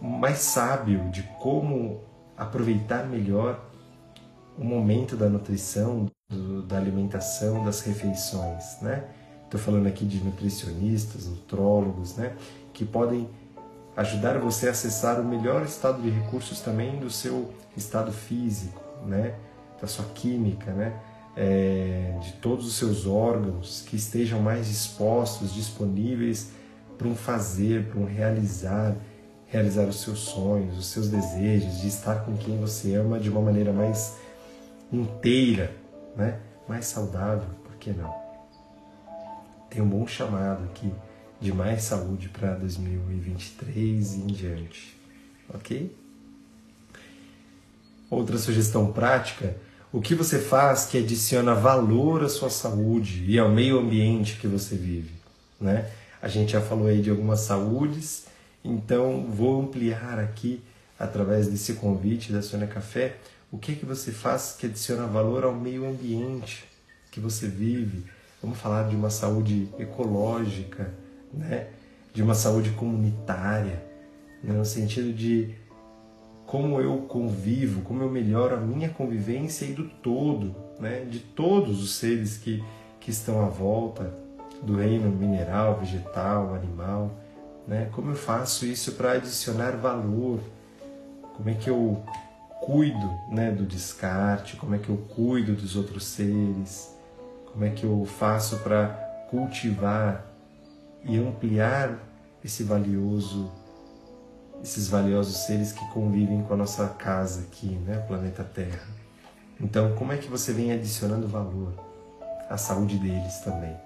mais 0.00 0.38
sábio 0.38 1.08
de 1.10 1.22
como 1.40 2.02
aproveitar 2.36 3.06
melhor 3.06 3.64
o 4.58 4.64
momento 4.64 5.16
da 5.16 5.28
nutrição, 5.28 6.10
do, 6.28 6.62
da 6.62 6.76
alimentação, 6.76 7.64
das 7.64 7.80
refeições, 7.80 8.80
né? 8.82 9.08
Estou 9.44 9.58
falando 9.58 9.86
aqui 9.86 10.04
de 10.04 10.22
nutricionistas, 10.22 11.26
nutrólogos, 11.26 12.16
né? 12.16 12.36
Que 12.72 12.84
podem 12.84 13.28
ajudar 13.96 14.38
você 14.38 14.68
a 14.68 14.70
acessar 14.70 15.20
o 15.20 15.24
melhor 15.24 15.62
estado 15.62 16.02
de 16.02 16.10
recursos 16.10 16.60
também 16.60 16.98
do 16.98 17.10
seu 17.10 17.52
estado 17.76 18.12
físico, 18.12 18.80
né? 19.06 19.34
Da 19.80 19.86
sua 19.86 20.04
química, 20.06 20.72
né? 20.72 20.98
é, 21.36 22.16
de 22.20 22.32
todos 22.34 22.66
os 22.66 22.74
seus 22.74 23.06
órgãos 23.06 23.84
que 23.88 23.96
estejam 23.96 24.40
mais 24.40 24.68
dispostos, 24.68 25.52
disponíveis 25.52 26.50
para 26.96 27.08
um 27.08 27.14
fazer, 27.14 27.86
para 27.86 28.00
um 28.00 28.04
realizar, 28.04 28.94
realizar 29.46 29.84
os 29.84 30.00
seus 30.00 30.20
sonhos, 30.20 30.78
os 30.78 30.86
seus 30.86 31.08
desejos, 31.08 31.80
de 31.80 31.88
estar 31.88 32.24
com 32.24 32.36
quem 32.36 32.58
você 32.58 32.94
ama 32.94 33.18
de 33.18 33.28
uma 33.28 33.40
maneira 33.40 33.72
mais 33.72 34.16
inteira, 34.92 35.72
né? 36.16 36.38
mais 36.68 36.86
saudável, 36.86 37.48
por 37.64 37.74
que 37.76 37.90
não? 37.90 38.14
Tem 39.68 39.82
um 39.82 39.88
bom 39.88 40.06
chamado 40.06 40.64
aqui 40.64 40.92
de 41.44 41.52
mais 41.52 41.82
saúde 41.82 42.30
para 42.30 42.54
2023 42.54 44.14
e 44.14 44.16
em 44.16 44.26
diante. 44.28 44.96
Ok? 45.52 45.94
Outra 48.10 48.38
sugestão 48.38 48.90
prática: 48.90 49.54
o 49.92 50.00
que 50.00 50.14
você 50.14 50.38
faz 50.38 50.86
que 50.86 50.96
adiciona 50.96 51.54
valor 51.54 52.24
à 52.24 52.30
sua 52.30 52.48
saúde 52.48 53.26
e 53.28 53.38
ao 53.38 53.50
meio 53.50 53.78
ambiente 53.78 54.38
que 54.40 54.46
você 54.46 54.74
vive, 54.74 55.12
né? 55.60 55.90
A 56.22 56.28
gente 56.28 56.52
já 56.52 56.62
falou 56.62 56.86
aí 56.86 57.02
de 57.02 57.10
algumas 57.10 57.40
saúdes, 57.40 58.24
então 58.64 59.26
vou 59.30 59.60
ampliar 59.60 60.18
aqui 60.18 60.62
através 60.98 61.48
desse 61.48 61.74
convite 61.74 62.32
da 62.32 62.40
Sônia 62.40 62.66
Café, 62.66 63.16
o 63.52 63.58
que 63.58 63.72
é 63.72 63.74
que 63.74 63.84
você 63.84 64.10
faz 64.10 64.56
que 64.58 64.64
adiciona 64.64 65.06
valor 65.06 65.44
ao 65.44 65.54
meio 65.54 65.86
ambiente 65.86 66.64
que 67.10 67.20
você 67.20 67.46
vive? 67.46 68.04
Vamos 68.40 68.58
falar 68.58 68.88
de 68.88 68.96
uma 68.96 69.10
saúde 69.10 69.68
ecológica, 69.78 71.03
né? 71.36 71.68
De 72.12 72.22
uma 72.22 72.34
saúde 72.34 72.70
comunitária, 72.70 73.82
né? 74.42 74.52
no 74.52 74.64
sentido 74.64 75.12
de 75.12 75.54
como 76.46 76.80
eu 76.80 76.98
convivo, 77.08 77.82
como 77.82 78.02
eu 78.02 78.10
melhoro 78.10 78.54
a 78.54 78.60
minha 78.60 78.88
convivência 78.88 79.64
e 79.64 79.72
do 79.72 79.88
todo, 79.88 80.54
né? 80.78 81.04
De 81.08 81.18
todos 81.18 81.82
os 81.82 81.94
seres 81.96 82.36
que 82.36 82.62
que 83.00 83.10
estão 83.10 83.44
à 83.44 83.48
volta 83.50 84.14
do 84.62 84.76
reino 84.76 85.10
mineral, 85.10 85.78
vegetal, 85.78 86.54
animal, 86.54 87.10
né? 87.68 87.90
Como 87.92 88.10
eu 88.10 88.16
faço 88.16 88.64
isso 88.64 88.92
para 88.92 89.12
adicionar 89.12 89.72
valor 89.72 90.40
como 91.34 91.50
é 91.50 91.54
que 91.54 91.68
eu 91.68 92.02
cuido 92.60 93.10
né, 93.28 93.50
do 93.50 93.64
descarte, 93.64 94.56
como 94.56 94.74
é 94.74 94.78
que 94.78 94.88
eu 94.88 94.96
cuido 94.96 95.52
dos 95.52 95.76
outros 95.76 96.06
seres, 96.06 96.96
como 97.52 97.64
é 97.64 97.70
que 97.70 97.84
eu 97.84 98.06
faço 98.06 98.58
para 98.58 98.86
cultivar 99.30 100.24
e 101.04 101.18
ampliar 101.18 101.98
esse 102.44 102.62
valioso, 102.62 103.50
esses 104.62 104.88
valiosos 104.88 105.46
seres 105.46 105.72
que 105.72 105.86
convivem 105.92 106.42
com 106.42 106.54
a 106.54 106.56
nossa 106.56 106.88
casa 106.88 107.42
aqui, 107.42 107.66
né, 107.66 107.98
planeta 108.06 108.44
Terra. 108.44 108.86
Então, 109.60 109.94
como 109.94 110.12
é 110.12 110.16
que 110.16 110.28
você 110.28 110.52
vem 110.52 110.72
adicionando 110.72 111.28
valor 111.28 111.72
à 112.50 112.56
saúde 112.56 112.98
deles 112.98 113.38
também? 113.40 113.76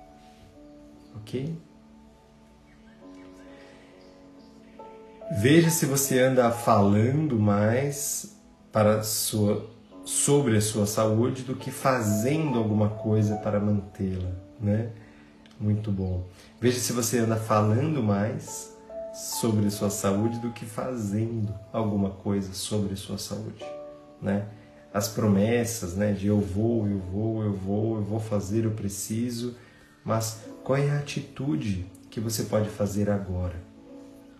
Ok? 1.16 1.56
Veja 5.30 5.68
se 5.68 5.84
você 5.84 6.20
anda 6.20 6.50
falando 6.50 7.38
mais 7.38 8.34
para 8.72 9.02
sua, 9.02 9.68
sobre 10.04 10.56
a 10.56 10.60
sua 10.60 10.86
saúde 10.86 11.42
do 11.42 11.54
que 11.54 11.70
fazendo 11.70 12.58
alguma 12.58 12.88
coisa 12.88 13.36
para 13.36 13.60
mantê-la, 13.60 14.30
né? 14.58 14.90
Muito 15.60 15.90
bom. 15.90 16.24
Veja 16.60 16.78
se 16.78 16.92
você 16.92 17.18
anda 17.18 17.36
falando 17.36 18.02
mais 18.02 18.76
sobre 19.12 19.68
sua 19.70 19.90
saúde 19.90 20.38
do 20.38 20.52
que 20.52 20.64
fazendo 20.64 21.52
alguma 21.72 22.10
coisa 22.10 22.52
sobre 22.52 22.94
sua 22.94 23.18
saúde, 23.18 23.64
né? 24.22 24.46
As 24.94 25.08
promessas, 25.08 25.94
né, 25.94 26.12
de 26.12 26.28
eu 26.28 26.40
vou, 26.40 26.88
eu 26.88 26.98
vou, 26.98 27.42
eu 27.42 27.52
vou, 27.52 27.96
eu 27.96 28.02
vou 28.02 28.20
fazer, 28.20 28.64
eu 28.64 28.70
preciso, 28.70 29.56
mas 30.04 30.40
qual 30.62 30.78
é 30.78 30.90
a 30.90 30.98
atitude 30.98 31.84
que 32.08 32.20
você 32.20 32.44
pode 32.44 32.68
fazer 32.70 33.10
agora? 33.10 33.56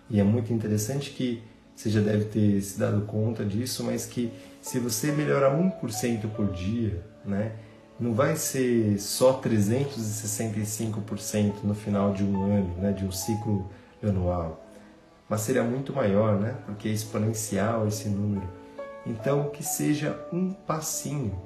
E 0.09 0.21
é 0.21 0.25
muito 0.25 0.53
interessante 0.53 1.11
que 1.11 1.43
você 1.75 1.91
já 1.91 2.01
deve 2.01 2.25
ter 2.25 2.61
se 2.63 2.79
dado 2.79 3.03
conta 3.03 3.45
disso, 3.45 3.85
mas 3.85 4.07
que 4.07 4.33
se 4.63 4.79
você 4.79 5.13
melhorar 5.13 5.57
1% 5.57 6.29
por 6.35 6.51
dia, 6.53 7.05
né, 7.25 7.53
não 7.99 8.15
vai 8.15 8.37
ser 8.37 9.01
só 9.01 9.41
365% 9.41 11.65
no 11.65 11.75
final 11.75 12.13
de 12.13 12.23
um 12.23 12.45
ano, 12.45 12.77
né, 12.79 12.93
de 12.93 13.05
um 13.05 13.11
ciclo 13.11 13.69
anual, 14.03 14.65
mas 15.29 15.41
seria 15.41 15.65
muito 15.65 15.93
maior, 15.93 16.39
né, 16.39 16.55
porque 16.65 16.89
é 16.89 16.93
exponencial 16.93 17.89
esse 17.89 18.09
número. 18.09 18.47
Então, 19.05 19.49
que 19.49 19.65
seja 19.65 20.17
um 20.33 20.53
passinho. 20.53 21.37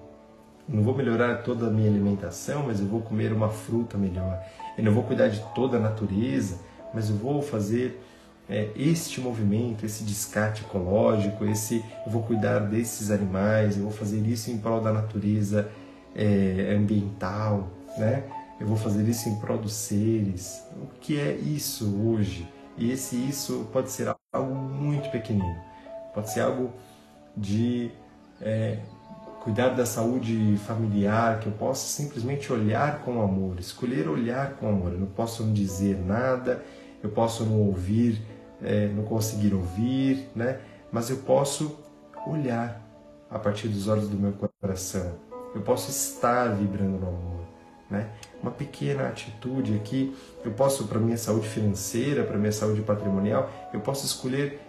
não 0.68 0.82
vou 0.82 0.94
melhorar 0.94 1.42
toda 1.42 1.66
a 1.66 1.70
minha 1.70 1.88
alimentação, 1.88 2.64
mas 2.66 2.80
eu 2.80 2.86
vou 2.86 3.00
comer 3.00 3.32
uma 3.32 3.48
fruta 3.48 3.96
melhor. 3.96 4.44
Eu 4.76 4.84
não 4.84 4.92
vou 4.92 5.02
cuidar 5.02 5.28
de 5.28 5.40
toda 5.54 5.76
a 5.76 5.80
natureza, 5.80 6.58
mas 6.92 7.08
eu 7.08 7.16
vou 7.16 7.42
fazer 7.42 8.00
é, 8.48 8.70
este 8.76 9.20
movimento, 9.20 9.86
esse 9.86 10.04
descarte 10.04 10.62
ecológico, 10.62 11.44
esse 11.44 11.84
eu 12.04 12.12
vou 12.12 12.22
cuidar 12.22 12.60
desses 12.60 13.10
animais, 13.10 13.76
eu 13.76 13.84
vou 13.84 13.92
fazer 13.92 14.18
isso 14.26 14.50
em 14.50 14.58
prol 14.58 14.80
da 14.80 14.92
natureza 14.92 15.70
é, 16.14 16.74
ambiental, 16.76 17.68
né? 17.98 18.24
Eu 18.60 18.66
vou 18.66 18.76
fazer 18.76 19.08
isso 19.08 19.28
em 19.28 19.36
prol 19.36 19.58
dos 19.58 19.72
seres. 19.72 20.62
O 20.80 20.86
que 21.00 21.18
é 21.18 21.32
isso 21.32 22.00
hoje? 22.06 22.48
E 22.76 22.90
esse 22.90 23.16
isso 23.16 23.68
pode 23.72 23.90
ser 23.90 24.14
algo 24.32 24.54
muito 24.54 25.10
pequenino, 25.10 25.56
pode 26.14 26.30
ser 26.30 26.40
algo 26.40 26.72
de 27.36 27.90
é, 28.40 28.78
cuidar 29.42 29.70
da 29.70 29.84
saúde 29.84 30.56
familiar, 30.66 31.40
que 31.40 31.46
eu 31.46 31.52
possa 31.52 31.86
simplesmente 31.86 32.52
olhar 32.52 33.00
com 33.00 33.20
amor, 33.20 33.58
escolher 33.58 34.08
olhar 34.08 34.54
com 34.54 34.68
amor. 34.68 34.92
Eu 34.92 35.00
não 35.00 35.06
posso 35.06 35.44
não 35.44 35.52
dizer 35.52 35.98
nada, 35.98 36.64
eu 37.02 37.10
posso 37.10 37.44
não 37.44 37.60
ouvir 37.60 38.22
é, 38.62 38.86
não 38.88 39.02
conseguir 39.04 39.54
ouvir, 39.54 40.28
né? 40.34 40.60
mas 40.90 41.10
eu 41.10 41.18
posso 41.18 41.78
olhar 42.26 42.80
a 43.30 43.38
partir 43.38 43.68
dos 43.68 43.88
olhos 43.88 44.08
do 44.08 44.16
meu 44.16 44.32
coração. 44.60 45.31
Eu 45.54 45.60
posso 45.62 45.90
estar 45.90 46.48
vibrando 46.48 46.98
no 46.98 47.08
amor. 47.08 47.42
Né? 47.90 48.08
Uma 48.42 48.50
pequena 48.50 49.08
atitude 49.08 49.76
aqui, 49.76 50.16
eu 50.44 50.50
posso, 50.52 50.86
para 50.86 50.98
minha 50.98 51.18
saúde 51.18 51.46
financeira, 51.46 52.24
para 52.24 52.38
minha 52.38 52.52
saúde 52.52 52.80
patrimonial, 52.80 53.50
eu 53.72 53.80
posso 53.80 54.06
escolher 54.06 54.60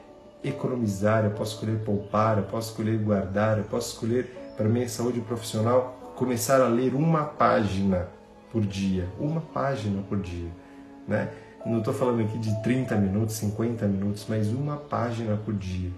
economizar, 0.43 1.23
eu 1.23 1.31
posso 1.31 1.53
escolher 1.53 1.79
poupar, 1.79 2.37
eu 2.37 2.43
posso 2.43 2.71
escolher 2.71 2.97
guardar, 2.97 3.57
eu 3.57 3.63
posso 3.63 3.93
escolher, 3.93 4.53
para 4.57 4.67
minha 4.67 4.87
saúde 4.89 5.21
profissional, 5.21 6.13
começar 6.17 6.61
a 6.61 6.67
ler 6.67 6.93
uma 6.93 7.23
página 7.23 8.09
por 8.51 8.61
dia. 8.61 9.07
Uma 9.17 9.39
página 9.39 10.03
por 10.03 10.19
dia. 10.19 10.51
Né? 11.07 11.29
Não 11.65 11.79
estou 11.79 11.93
falando 11.93 12.21
aqui 12.21 12.37
de 12.37 12.61
30 12.61 12.95
minutos, 12.97 13.35
50 13.35 13.87
minutos, 13.87 14.25
mas 14.27 14.49
uma 14.49 14.75
página 14.75 15.37
por 15.37 15.53
dia. 15.53 15.91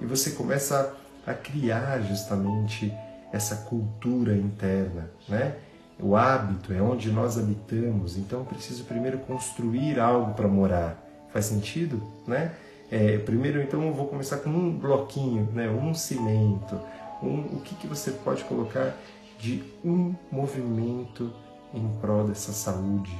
E 0.00 0.06
você 0.06 0.30
começa 0.30 0.94
a 1.26 1.34
criar 1.34 2.00
justamente 2.00 2.90
essa 3.32 3.56
cultura 3.56 4.36
interna, 4.36 5.10
né? 5.28 5.56
O 5.98 6.16
hábito 6.16 6.72
é 6.72 6.80
onde 6.80 7.10
nós 7.10 7.38
habitamos, 7.38 8.16
então 8.16 8.44
preciso 8.44 8.84
primeiro 8.84 9.18
construir 9.18 10.00
algo 10.00 10.32
para 10.34 10.48
morar. 10.48 10.96
Faz 11.32 11.44
sentido, 11.46 12.02
né? 12.26 12.52
É, 12.90 13.18
primeiro, 13.18 13.62
então, 13.62 13.86
eu 13.86 13.92
vou 13.92 14.08
começar 14.08 14.38
com 14.38 14.50
um 14.50 14.76
bloquinho, 14.76 15.48
né? 15.52 15.68
um 15.70 15.94
cimento. 15.94 16.80
Um, 17.22 17.56
o 17.56 17.60
que, 17.62 17.74
que 17.76 17.86
você 17.86 18.10
pode 18.10 18.42
colocar 18.44 18.96
de 19.38 19.62
um 19.84 20.14
movimento 20.30 21.32
em 21.72 21.88
prol 22.00 22.26
dessa 22.26 22.52
saúde, 22.52 23.16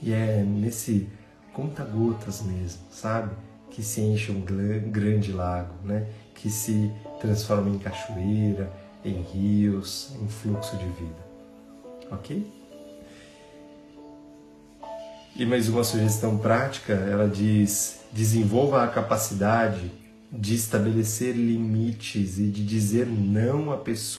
e 0.00 0.12
é 0.12 0.42
nesse 0.42 1.08
conta-gotas 1.52 2.42
mesmo, 2.42 2.82
sabe? 2.90 3.34
Que 3.70 3.82
se 3.82 4.00
enche 4.00 4.32
um 4.32 4.40
grande 4.40 5.32
lago, 5.32 5.74
né? 5.84 6.08
Que 6.34 6.50
se 6.50 6.90
transforma 7.22 7.70
em 7.70 7.78
cachoeira, 7.78 8.70
em 9.04 9.22
rios, 9.22 10.10
em 10.20 10.28
fluxo 10.28 10.76
de 10.76 10.84
vida. 10.86 11.32
Ok? 12.10 12.52
E 15.36 15.46
mais 15.46 15.68
uma 15.68 15.84
sugestão 15.84 16.36
prática, 16.36 16.92
ela 16.92 17.28
diz: 17.28 18.00
desenvolva 18.12 18.82
a 18.82 18.88
capacidade 18.88 19.90
de 20.30 20.54
estabelecer 20.54 21.34
limites 21.34 22.38
e 22.38 22.48
de 22.48 22.64
dizer 22.66 23.06
não 23.06 23.70
a 23.70 23.78
pessoas 23.78 24.18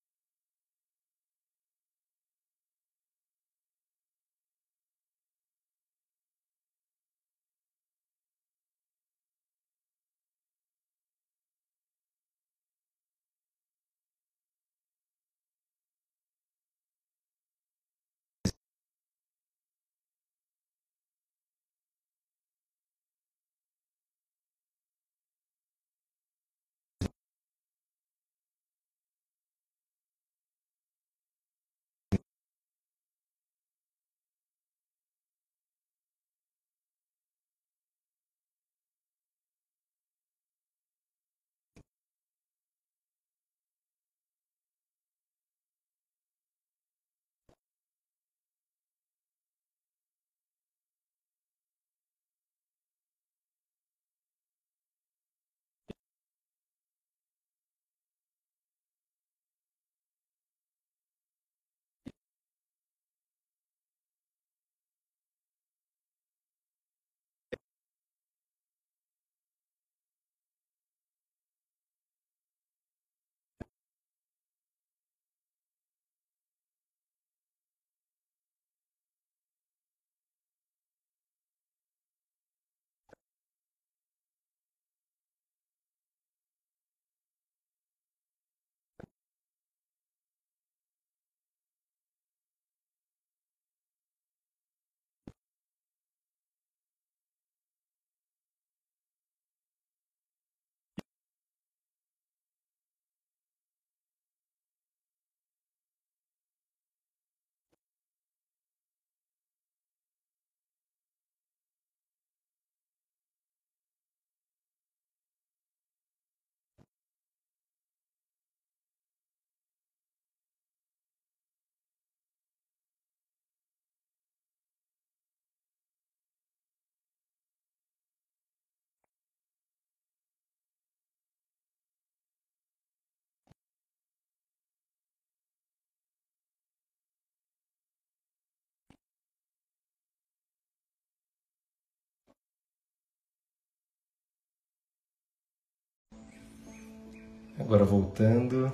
Agora 147.61 147.85
voltando 147.85 148.73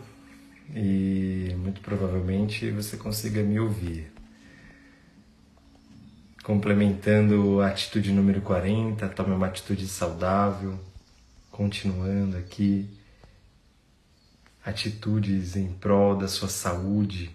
e 0.74 1.54
muito 1.58 1.82
provavelmente 1.82 2.72
você 2.72 2.96
consiga 2.96 3.44
me 3.44 3.60
ouvir. 3.60 4.10
Complementando 6.42 7.60
a 7.60 7.68
atitude 7.68 8.14
número 8.14 8.42
40, 8.42 9.10
tome 9.10 9.36
uma 9.36 9.48
atitude 9.48 9.86
saudável, 9.90 10.80
continuando 11.52 12.38
aqui 12.38 12.90
atitudes 14.66 15.58
em 15.58 15.68
prol 15.68 16.16
da 16.16 16.30
sua 16.30 16.48
saúde. 16.48 17.30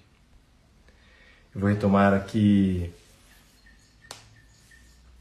Eu 1.54 1.60
vou 1.60 1.68
retomar 1.68 2.14
aqui 2.14 2.90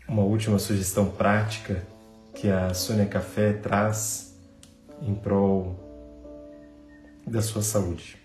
uma 0.08 0.24
última 0.24 0.58
sugestão 0.58 1.12
prática 1.12 1.86
que 2.34 2.50
a 2.50 2.74
Sônia 2.74 3.06
Café 3.06 3.52
traz 3.52 4.34
em 5.02 5.14
prol 5.14 5.81
da 7.26 7.42
sua 7.42 7.62
saúde. 7.62 8.18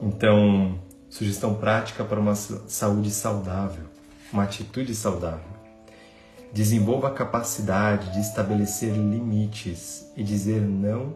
Então, 0.00 0.78
sugestão 1.08 1.54
prática 1.54 2.04
para 2.04 2.18
uma 2.18 2.34
saúde 2.34 3.10
saudável, 3.10 3.84
uma 4.32 4.44
atitude 4.44 4.94
saudável. 4.94 5.54
Desenvolva 6.52 7.08
a 7.08 7.12
capacidade 7.12 8.12
de 8.12 8.20
estabelecer 8.20 8.92
limites 8.92 10.10
e 10.16 10.22
dizer 10.22 10.60
não 10.60 11.14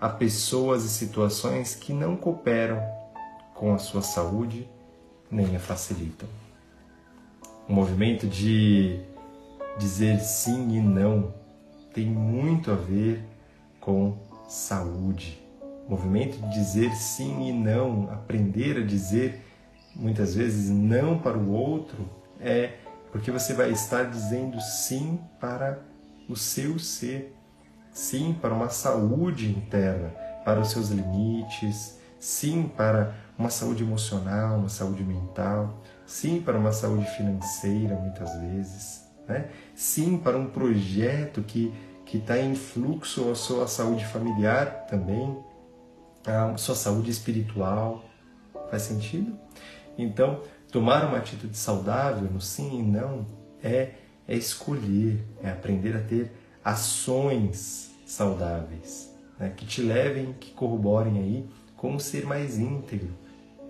a 0.00 0.08
pessoas 0.08 0.84
e 0.84 0.88
situações 0.88 1.74
que 1.74 1.92
não 1.92 2.16
cooperam 2.16 2.80
com 3.54 3.74
a 3.74 3.78
sua 3.78 4.02
saúde 4.02 4.68
nem 5.30 5.56
a 5.56 5.58
facilitam. 5.58 6.28
O 7.68 7.72
movimento 7.72 8.26
de 8.26 9.00
dizer 9.78 10.20
sim 10.20 10.76
e 10.76 10.80
não 10.80 11.34
tem 11.92 12.06
muito 12.06 12.70
a 12.70 12.74
ver 12.74 13.22
com 13.80 14.16
saúde. 14.48 15.47
Movimento 15.88 16.38
de 16.38 16.50
dizer 16.50 16.94
sim 16.94 17.48
e 17.48 17.52
não, 17.52 18.10
aprender 18.10 18.78
a 18.78 18.86
dizer 18.86 19.44
muitas 19.94 20.34
vezes 20.34 20.70
não 20.70 21.18
para 21.18 21.36
o 21.36 21.50
outro, 21.50 22.08
é 22.40 22.74
porque 23.10 23.30
você 23.30 23.54
vai 23.54 23.70
estar 23.70 24.04
dizendo 24.04 24.60
sim 24.60 25.18
para 25.40 25.78
o 26.28 26.36
seu 26.36 26.78
ser, 26.78 27.34
sim 27.90 28.36
para 28.40 28.52
uma 28.52 28.68
saúde 28.68 29.50
interna, 29.50 30.10
para 30.44 30.60
os 30.60 30.70
seus 30.70 30.90
limites, 30.90 31.98
sim 32.20 32.70
para 32.76 33.14
uma 33.38 33.50
saúde 33.50 33.82
emocional, 33.82 34.58
uma 34.58 34.68
saúde 34.68 35.02
mental, 35.02 35.82
sim 36.06 36.40
para 36.40 36.58
uma 36.58 36.72
saúde 36.72 37.06
financeira, 37.16 37.96
muitas 37.96 38.38
vezes, 38.40 39.04
né? 39.26 39.48
sim 39.74 40.18
para 40.18 40.36
um 40.36 40.46
projeto 40.48 41.42
que 41.42 41.72
que 42.08 42.16
está 42.16 42.38
em 42.38 42.54
fluxo 42.54 43.30
a 43.30 43.34
sua 43.34 43.68
saúde 43.68 44.02
familiar 44.06 44.86
também, 44.88 45.36
a 46.28 46.56
sua 46.56 46.74
saúde 46.74 47.10
espiritual. 47.10 48.04
Faz 48.70 48.82
sentido? 48.82 49.38
Então, 49.96 50.42
tomar 50.70 51.04
uma 51.04 51.18
atitude 51.18 51.56
saudável 51.56 52.30
no 52.30 52.40
sim 52.40 52.80
e 52.80 52.82
não 52.82 53.26
é, 53.62 53.92
é 54.26 54.36
escolher, 54.36 55.24
é 55.42 55.50
aprender 55.50 55.96
a 55.96 56.00
ter 56.00 56.32
ações 56.64 57.90
saudáveis, 58.06 59.14
né? 59.38 59.52
que 59.56 59.66
te 59.66 59.82
levem, 59.82 60.34
que 60.34 60.52
corroborem 60.52 61.18
aí 61.18 61.48
com 61.76 61.92
um 61.92 61.98
ser 61.98 62.26
mais 62.26 62.58
íntegro, 62.58 63.10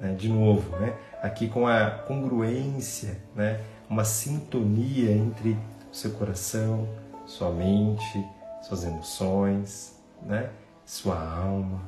né? 0.00 0.14
de 0.14 0.28
novo, 0.28 0.76
né? 0.78 0.96
aqui 1.22 1.48
com 1.48 1.66
a 1.66 1.90
congruência, 1.90 3.18
né? 3.34 3.60
uma 3.88 4.04
sintonia 4.04 5.10
entre 5.12 5.56
o 5.90 5.94
seu 5.94 6.10
coração, 6.12 6.88
sua 7.26 7.50
mente, 7.50 8.24
suas 8.62 8.84
emoções, 8.84 9.96
né? 10.22 10.50
sua 10.84 11.18
alma, 11.20 11.82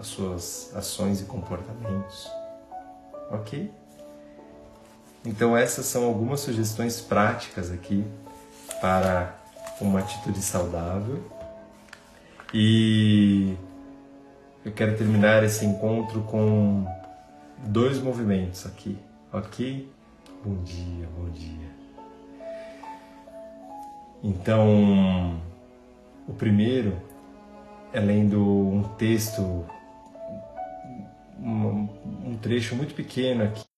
as 0.00 0.06
suas 0.06 0.72
ações 0.74 1.20
e 1.20 1.24
comportamentos. 1.24 2.28
Ok? 3.30 3.70
Então, 5.24 5.54
essas 5.54 5.84
são 5.84 6.04
algumas 6.04 6.40
sugestões 6.40 7.00
práticas 7.02 7.70
aqui 7.70 8.04
para 8.80 9.36
uma 9.78 10.00
atitude 10.00 10.40
saudável. 10.40 11.22
E 12.54 13.54
eu 14.64 14.72
quero 14.72 14.96
terminar 14.96 15.44
esse 15.44 15.66
encontro 15.66 16.22
com 16.22 16.86
dois 17.58 18.00
movimentos 18.00 18.64
aqui, 18.64 18.98
ok? 19.30 19.86
Bom 20.42 20.62
dia, 20.62 21.06
bom 21.14 21.28
dia. 21.28 21.70
Então, 24.22 25.40
o 26.26 26.32
primeiro 26.32 26.96
é 27.92 28.00
lendo 28.00 28.40
um 28.42 28.82
texto, 28.96 29.66
um, 31.40 32.30
um 32.32 32.38
trecho 32.38 32.76
muito 32.76 32.94
pequeno 32.94 33.44
aqui 33.44 33.70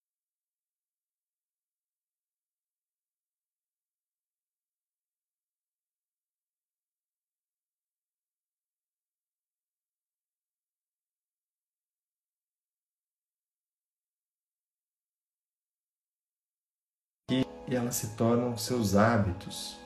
e 17.67 17.75
elas 17.75 17.95
se 17.95 18.15
tornam 18.15 18.55
seus 18.57 18.95
hábitos. 18.95 19.77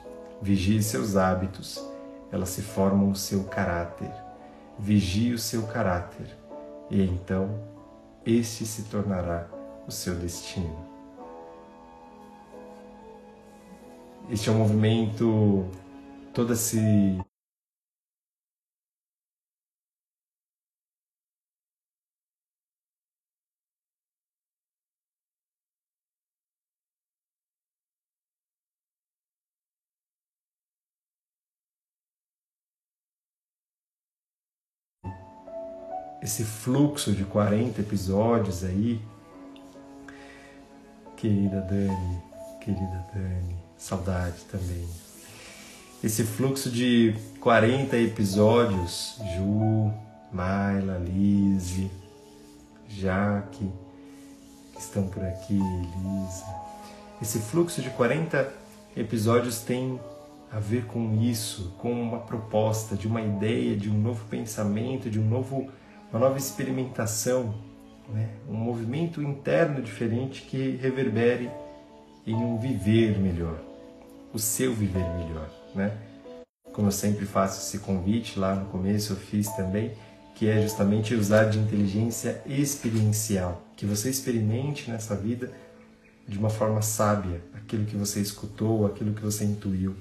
Vigie 0.41 0.83
seus 0.83 1.15
hábitos, 1.15 1.83
elas 2.31 2.49
se 2.49 2.61
formam 2.61 3.09
o 3.09 3.15
seu 3.15 3.43
caráter. 3.45 4.11
Vigie 4.77 5.33
o 5.33 5.39
seu 5.39 5.65
caráter, 5.67 6.36
e 6.89 7.03
então 7.03 7.49
este 8.25 8.65
se 8.65 8.83
tornará 8.83 9.47
o 9.87 9.91
seu 9.91 10.15
destino. 10.15 10.85
Este 14.29 14.49
é 14.49 14.51
um 14.51 14.57
movimento 14.57 15.65
todo 16.33 16.53
esse 16.53 17.17
esse 36.27 36.43
fluxo 36.43 37.13
de 37.13 37.23
40 37.23 37.79
episódios 37.79 38.63
aí. 38.65 39.01
Querida 41.15 41.61
Dani, 41.61 42.21
querida 42.59 43.05
Dani, 43.13 43.55
saudade 43.77 44.41
também. 44.51 44.85
Esse 46.03 46.23
fluxo 46.23 46.69
de 46.69 47.15
40 47.39 47.97
episódios, 47.97 49.17
Ju, 49.35 49.91
Maila, 50.31 50.97
Lise, 50.97 51.89
Jaque, 52.89 53.71
que 54.73 54.81
estão 54.81 55.07
por 55.07 55.23
aqui, 55.23 55.55
Elisa. 55.55 56.45
Esse 57.21 57.39
fluxo 57.39 57.81
de 57.81 57.89
40 57.91 58.53
episódios 58.97 59.61
tem 59.61 59.97
a 60.51 60.59
ver 60.59 60.85
com 60.85 61.19
isso, 61.21 61.73
com 61.77 61.91
uma 61.93 62.19
proposta, 62.19 62.97
de 62.97 63.07
uma 63.07 63.21
ideia, 63.21 63.77
de 63.77 63.89
um 63.89 63.97
novo 63.97 64.25
pensamento, 64.25 65.09
de 65.09 65.19
um 65.19 65.27
novo 65.27 65.71
uma 66.11 66.19
nova 66.19 66.37
experimentação, 66.37 67.53
né? 68.09 68.29
um 68.47 68.55
movimento 68.55 69.21
interno 69.21 69.81
diferente 69.81 70.41
que 70.43 70.77
reverbere 70.77 71.49
em 72.25 72.35
um 72.35 72.57
viver 72.57 73.17
melhor, 73.19 73.59
o 74.33 74.39
seu 74.39 74.73
viver 74.73 75.07
melhor. 75.15 75.49
Né? 75.75 75.95
Como 76.71 76.87
eu 76.87 76.91
sempre 76.91 77.25
faço 77.25 77.59
esse 77.61 77.79
convite, 77.79 78.39
lá 78.39 78.55
no 78.55 78.65
começo 78.67 79.13
eu 79.13 79.17
fiz 79.17 79.49
também, 79.55 79.91
que 80.35 80.47
é 80.47 80.61
justamente 80.61 81.15
usar 81.15 81.45
de 81.45 81.57
inteligência 81.57 82.41
experiencial, 82.45 83.63
que 83.75 83.85
você 83.85 84.09
experimente 84.09 84.89
nessa 84.89 85.15
vida 85.15 85.51
de 86.27 86.37
uma 86.37 86.49
forma 86.49 86.81
sábia 86.81 87.41
aquilo 87.55 87.85
que 87.85 87.95
você 87.95 88.19
escutou, 88.19 88.85
aquilo 88.85 89.13
que 89.13 89.21
você 89.21 89.45
intuiu 89.45 89.95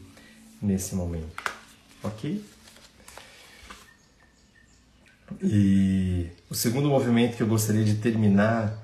nesse 0.61 0.95
momento. 0.95 1.43
Ok? 2.03 2.45
E 5.43 6.29
o 6.49 6.55
segundo 6.55 6.89
movimento 6.89 7.37
que 7.37 7.43
eu 7.43 7.47
gostaria 7.47 7.85
de 7.85 7.97
terminar, 7.97 8.77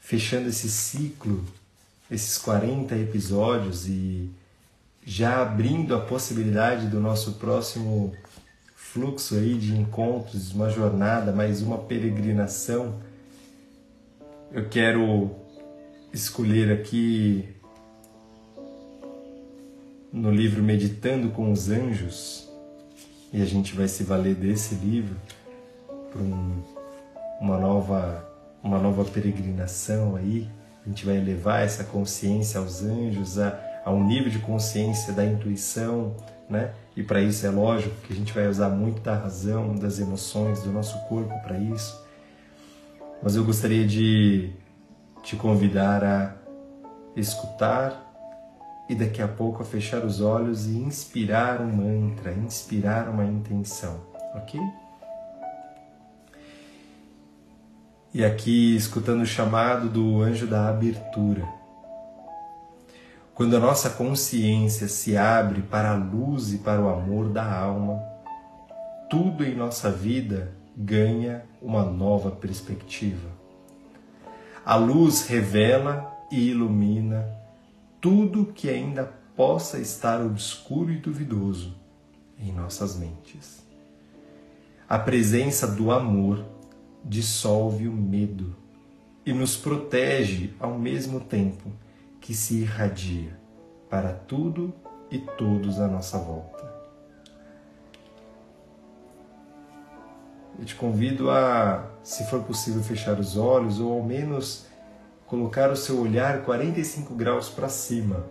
fechando 0.00 0.48
esse 0.48 0.68
ciclo, 0.68 1.44
esses 2.10 2.38
40 2.38 2.96
episódios 2.96 3.86
e 3.86 4.30
já 5.04 5.40
abrindo 5.40 5.94
a 5.94 6.00
possibilidade 6.00 6.86
do 6.88 7.00
nosso 7.00 7.34
próximo 7.34 8.12
fluxo 8.74 9.36
aí 9.36 9.54
de 9.54 9.76
encontros, 9.76 10.52
uma 10.52 10.70
jornada, 10.70 11.32
mais 11.32 11.62
uma 11.62 11.78
peregrinação, 11.78 13.00
eu 14.50 14.68
quero 14.68 15.30
escolher 16.12 16.72
aqui 16.72 17.48
no 20.12 20.30
livro 20.30 20.62
Meditando 20.62 21.30
com 21.30 21.52
os 21.52 21.68
Anjos, 21.68 22.48
e 23.32 23.42
a 23.42 23.44
gente 23.44 23.74
vai 23.74 23.88
se 23.88 24.02
valer 24.02 24.34
desse 24.34 24.74
livro 24.74 25.16
um, 26.20 26.62
uma 27.40 27.58
nova 27.58 28.28
uma 28.62 28.78
nova 28.78 29.04
peregrinação 29.04 30.16
aí. 30.16 30.48
A 30.84 30.88
gente 30.88 31.04
vai 31.04 31.16
elevar 31.16 31.62
essa 31.62 31.84
consciência 31.84 32.60
aos 32.60 32.82
anjos, 32.82 33.38
a, 33.38 33.58
a 33.84 33.90
um 33.90 34.06
nível 34.06 34.30
de 34.30 34.38
consciência 34.38 35.12
da 35.12 35.24
intuição, 35.24 36.16
né? 36.48 36.72
E 36.96 37.02
para 37.02 37.20
isso 37.20 37.46
é 37.46 37.50
lógico 37.50 37.94
que 38.02 38.12
a 38.12 38.16
gente 38.16 38.32
vai 38.32 38.48
usar 38.48 38.70
muito 38.70 39.00
da 39.00 39.14
razão, 39.14 39.74
das 39.74 39.98
emoções, 39.98 40.62
do 40.62 40.72
nosso 40.72 40.98
corpo 41.06 41.32
para 41.42 41.58
isso. 41.58 42.04
Mas 43.22 43.36
eu 43.36 43.44
gostaria 43.44 43.86
de 43.86 44.50
te 45.22 45.36
convidar 45.36 46.02
a 46.02 46.34
escutar 47.14 48.04
e 48.88 48.94
daqui 48.94 49.20
a 49.20 49.28
pouco 49.28 49.62
a 49.62 49.64
fechar 49.64 50.04
os 50.04 50.20
olhos 50.20 50.66
e 50.66 50.78
inspirar 50.78 51.60
um 51.60 51.70
mantra, 51.70 52.32
inspirar 52.32 53.08
uma 53.08 53.24
intenção, 53.24 54.00
ok? 54.34 54.58
E 58.18 58.24
aqui 58.24 58.74
escutando 58.74 59.20
o 59.22 59.26
chamado 59.26 59.88
do 59.88 60.20
anjo 60.20 60.44
da 60.44 60.68
abertura. 60.68 61.48
Quando 63.32 63.56
a 63.56 63.60
nossa 63.60 63.90
consciência 63.90 64.88
se 64.88 65.16
abre 65.16 65.62
para 65.62 65.92
a 65.92 65.94
luz 65.94 66.52
e 66.52 66.58
para 66.58 66.80
o 66.80 66.88
amor 66.88 67.28
da 67.28 67.48
alma, 67.48 68.02
tudo 69.08 69.44
em 69.44 69.54
nossa 69.54 69.88
vida 69.88 70.52
ganha 70.76 71.44
uma 71.62 71.84
nova 71.84 72.28
perspectiva. 72.32 73.28
A 74.66 74.74
luz 74.74 75.28
revela 75.28 76.12
e 76.28 76.48
ilumina 76.48 77.24
tudo 78.00 78.52
que 78.52 78.68
ainda 78.68 79.12
possa 79.36 79.78
estar 79.78 80.20
obscuro 80.20 80.90
e 80.90 80.96
duvidoso 80.96 81.72
em 82.36 82.50
nossas 82.50 82.96
mentes. 82.96 83.64
A 84.88 84.98
presença 84.98 85.68
do 85.68 85.92
amor 85.92 86.57
dissolve 87.08 87.88
o 87.88 87.92
medo 87.92 88.54
e 89.24 89.32
nos 89.32 89.56
protege 89.56 90.54
ao 90.60 90.78
mesmo 90.78 91.20
tempo 91.20 91.72
que 92.20 92.34
se 92.34 92.60
irradia 92.60 93.38
para 93.88 94.12
tudo 94.12 94.74
e 95.10 95.18
todos 95.18 95.80
à 95.80 95.88
nossa 95.88 96.18
volta. 96.18 96.68
Eu 100.58 100.64
te 100.64 100.74
convido 100.74 101.30
a, 101.30 101.88
se 102.02 102.24
for 102.26 102.42
possível, 102.42 102.82
fechar 102.82 103.18
os 103.18 103.36
olhos 103.36 103.80
ou 103.80 103.92
ao 103.92 104.02
menos 104.02 104.66
colocar 105.26 105.70
o 105.70 105.76
seu 105.76 106.00
olhar 106.00 106.42
45 106.42 107.14
graus 107.14 107.48
para 107.48 107.68
cima, 107.68 108.26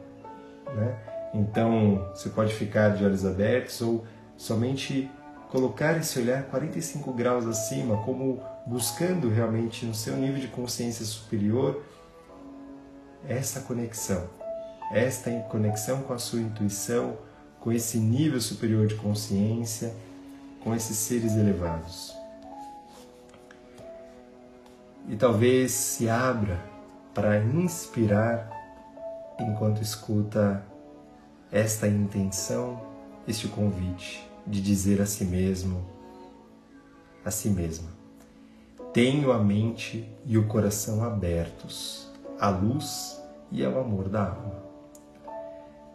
né? 0.76 0.98
Então, 1.34 2.10
você 2.14 2.30
pode 2.30 2.54
ficar 2.54 2.90
de 2.90 3.06
olhos 3.06 3.26
abertos 3.26 3.82
ou 3.82 4.06
somente 4.36 5.10
colocar 5.50 5.98
esse 5.98 6.20
olhar 6.20 6.44
45 6.44 7.14
graus 7.14 7.46
acima, 7.46 7.98
como 8.04 8.42
buscando 8.68 9.30
realmente 9.30 9.86
no 9.86 9.96
seu 9.96 10.18
nível 10.18 10.42
de 10.42 10.50
consciência 10.50 11.06
superior 11.06 11.84
essa 13.26 13.62
conexão, 13.62 14.30
esta 14.92 15.32
conexão 15.50 16.04
com 16.04 16.14
a 16.14 16.20
sua 16.20 16.42
intuição, 16.42 17.18
com 17.62 17.72
esse 17.72 17.98
nível 17.98 18.40
superior 18.42 18.86
de 18.86 18.96
consciência, 18.96 19.96
com 20.64 20.76
esses 20.76 20.98
seres 20.98 21.36
elevados. 21.36 22.14
E 25.08 25.16
talvez 25.16 25.72
se 25.72 26.10
abra 26.10 26.62
para 27.14 27.40
inspirar 27.40 28.52
enquanto 29.40 29.82
escuta 29.82 30.62
esta 31.50 31.88
intenção, 31.88 32.82
este 33.26 33.48
convite 33.48 34.30
de 34.46 34.62
dizer 34.62 35.02
a 35.02 35.06
si 35.06 35.24
mesmo, 35.24 35.86
a 37.24 37.32
si 37.32 37.50
mesma: 37.50 37.97
Tenho 38.94 39.32
a 39.32 39.38
mente 39.38 40.10
e 40.26 40.38
o 40.38 40.48
coração 40.48 41.04
abertos 41.04 42.12
à 42.40 42.50
luz 42.50 43.22
e 43.52 43.64
ao 43.64 43.80
amor 43.80 44.10
da 44.10 44.30
alma. 44.30 44.64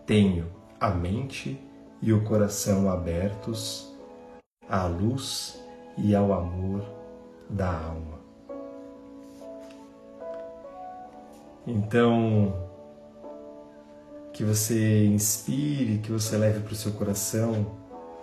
Tenho 0.06 0.46
a 0.78 0.90
mente 0.90 1.58
e 2.00 2.12
o 2.12 2.22
coração 2.24 2.90
abertos 2.90 3.92
à 4.68 4.86
luz 4.86 5.60
e 5.96 6.14
ao 6.14 6.32
amor 6.32 6.84
da 7.48 7.70
alma. 7.70 8.20
Então, 11.66 12.52
que 14.32 14.42
você 14.42 15.06
inspire, 15.06 15.98
que 15.98 16.10
você 16.10 16.36
leve 16.36 16.60
para 16.60 16.72
o 16.72 16.76
seu 16.76 16.92
coração 16.92 17.66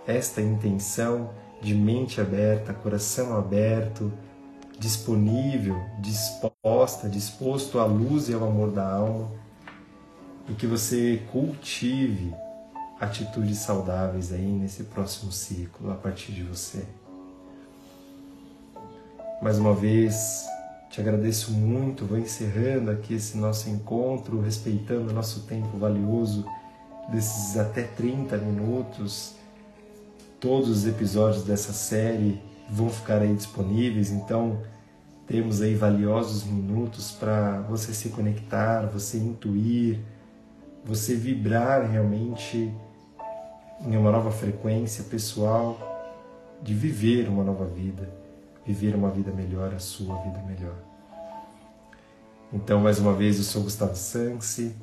esta 0.06 0.42
intenção 0.42 1.30
de 1.60 1.74
mente 1.74 2.20
aberta, 2.20 2.74
coração 2.74 3.36
aberto, 3.36 4.12
disponível, 4.80 5.78
disposta, 5.98 7.06
disposto 7.06 7.78
à 7.78 7.84
luz 7.84 8.30
e 8.30 8.34
ao 8.34 8.42
amor 8.42 8.70
da 8.70 8.90
alma, 8.90 9.30
e 10.48 10.54
que 10.54 10.66
você 10.66 11.22
cultive 11.30 12.34
atitudes 12.98 13.58
saudáveis 13.58 14.32
aí 14.32 14.40
nesse 14.40 14.84
próximo 14.84 15.30
ciclo 15.30 15.92
a 15.92 15.94
partir 15.94 16.32
de 16.32 16.42
você. 16.42 16.82
Mais 19.42 19.58
uma 19.58 19.74
vez, 19.74 20.46
te 20.90 20.98
agradeço 20.98 21.52
muito, 21.52 22.06
vou 22.06 22.18
encerrando 22.18 22.90
aqui 22.90 23.12
esse 23.12 23.36
nosso 23.36 23.68
encontro, 23.68 24.40
respeitando 24.40 25.10
o 25.10 25.14
nosso 25.14 25.40
tempo 25.40 25.76
valioso 25.76 26.46
desses 27.10 27.58
até 27.58 27.82
30 27.82 28.34
minutos. 28.38 29.34
Todos 30.40 30.70
os 30.70 30.86
episódios 30.86 31.44
dessa 31.44 31.74
série 31.74 32.40
vão 32.70 32.88
ficar 32.88 33.22
aí 33.22 33.34
disponíveis, 33.34 34.10
então 34.10 34.62
temos 35.26 35.60
aí 35.60 35.74
valiosos 35.74 36.44
minutos 36.44 37.10
para 37.10 37.60
você 37.62 37.92
se 37.92 38.08
conectar, 38.10 38.86
você 38.86 39.18
intuir, 39.18 40.00
você 40.84 41.14
vibrar 41.14 41.88
realmente 41.88 42.72
em 43.80 43.96
uma 43.96 44.10
nova 44.10 44.30
frequência 44.30 45.04
pessoal 45.04 45.78
de 46.62 46.74
viver 46.74 47.28
uma 47.28 47.44
nova 47.44 47.64
vida 47.64 48.20
viver 48.66 48.94
uma 48.94 49.10
vida 49.10 49.32
melhor, 49.32 49.74
a 49.74 49.78
sua 49.78 50.16
vida 50.22 50.38
melhor. 50.46 50.76
Então, 52.52 52.80
mais 52.80 52.98
uma 52.98 53.12
vez, 53.12 53.38
eu 53.38 53.44
sou 53.44 53.62
Gustavo 53.62 53.96
Sansi. 53.96 54.74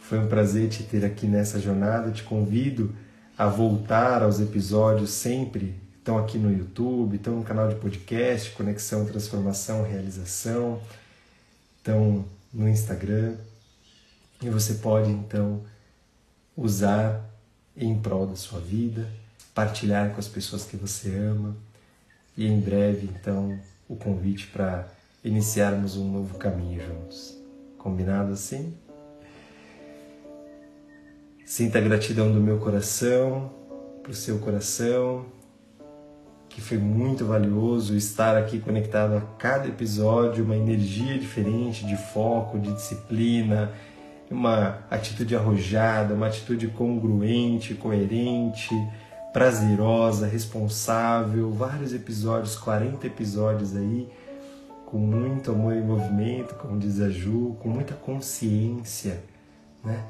Foi 0.00 0.18
um 0.18 0.28
prazer 0.28 0.68
te 0.68 0.82
ter 0.82 1.04
aqui 1.04 1.26
nessa 1.26 1.58
jornada. 1.58 2.10
Te 2.10 2.22
convido 2.22 2.94
a 3.36 3.46
voltar 3.46 4.22
aos 4.22 4.40
episódios 4.40 5.10
sempre. 5.10 5.80
Estão 6.06 6.18
aqui 6.18 6.38
no 6.38 6.52
YouTube, 6.52 7.16
estão 7.16 7.34
no 7.34 7.42
canal 7.42 7.68
de 7.68 7.74
podcast, 7.74 8.52
Conexão, 8.52 9.04
Transformação, 9.04 9.82
Realização. 9.82 10.80
Estão 11.78 12.24
no 12.54 12.68
Instagram. 12.68 13.34
E 14.40 14.48
você 14.48 14.74
pode, 14.74 15.10
então, 15.10 15.64
usar 16.56 17.28
em 17.76 17.98
prol 17.98 18.24
da 18.24 18.36
sua 18.36 18.60
vida, 18.60 19.10
partilhar 19.52 20.12
com 20.12 20.20
as 20.20 20.28
pessoas 20.28 20.64
que 20.64 20.76
você 20.76 21.12
ama 21.12 21.56
e 22.36 22.46
em 22.46 22.60
breve, 22.60 23.10
então, 23.12 23.58
o 23.88 23.96
convite 23.96 24.46
para 24.46 24.86
iniciarmos 25.24 25.96
um 25.96 26.08
novo 26.08 26.38
caminho 26.38 26.86
juntos. 26.86 27.36
Combinado 27.78 28.32
assim? 28.32 28.72
Sinta 31.44 31.78
a 31.78 31.82
gratidão 31.82 32.32
do 32.32 32.40
meu 32.40 32.60
coração, 32.60 33.52
para 34.04 34.12
o 34.12 34.14
seu 34.14 34.38
coração, 34.38 35.34
que 36.56 36.62
foi 36.62 36.78
muito 36.78 37.26
valioso 37.26 37.94
estar 37.94 38.34
aqui 38.34 38.58
conectado 38.58 39.14
a 39.14 39.20
cada 39.36 39.68
episódio, 39.68 40.42
uma 40.42 40.56
energia 40.56 41.18
diferente 41.18 41.84
de 41.84 41.98
foco, 41.98 42.58
de 42.58 42.72
disciplina, 42.72 43.72
uma 44.30 44.78
atitude 44.90 45.36
arrojada, 45.36 46.14
uma 46.14 46.28
atitude 46.28 46.68
congruente, 46.68 47.74
coerente 47.74 48.74
prazerosa, 49.34 50.26
responsável, 50.26 51.52
vários 51.52 51.92
episódios, 51.92 52.56
40 52.56 53.06
episódios 53.06 53.76
aí, 53.76 54.08
com 54.86 54.96
muito 54.96 55.50
amor 55.50 55.76
e 55.76 55.82
movimento, 55.82 56.54
como 56.54 56.78
diz 56.78 57.02
a 57.02 57.10
Ju, 57.10 57.54
com 57.60 57.68
muita 57.68 57.92
consciência, 57.92 59.22
né? 59.84 60.02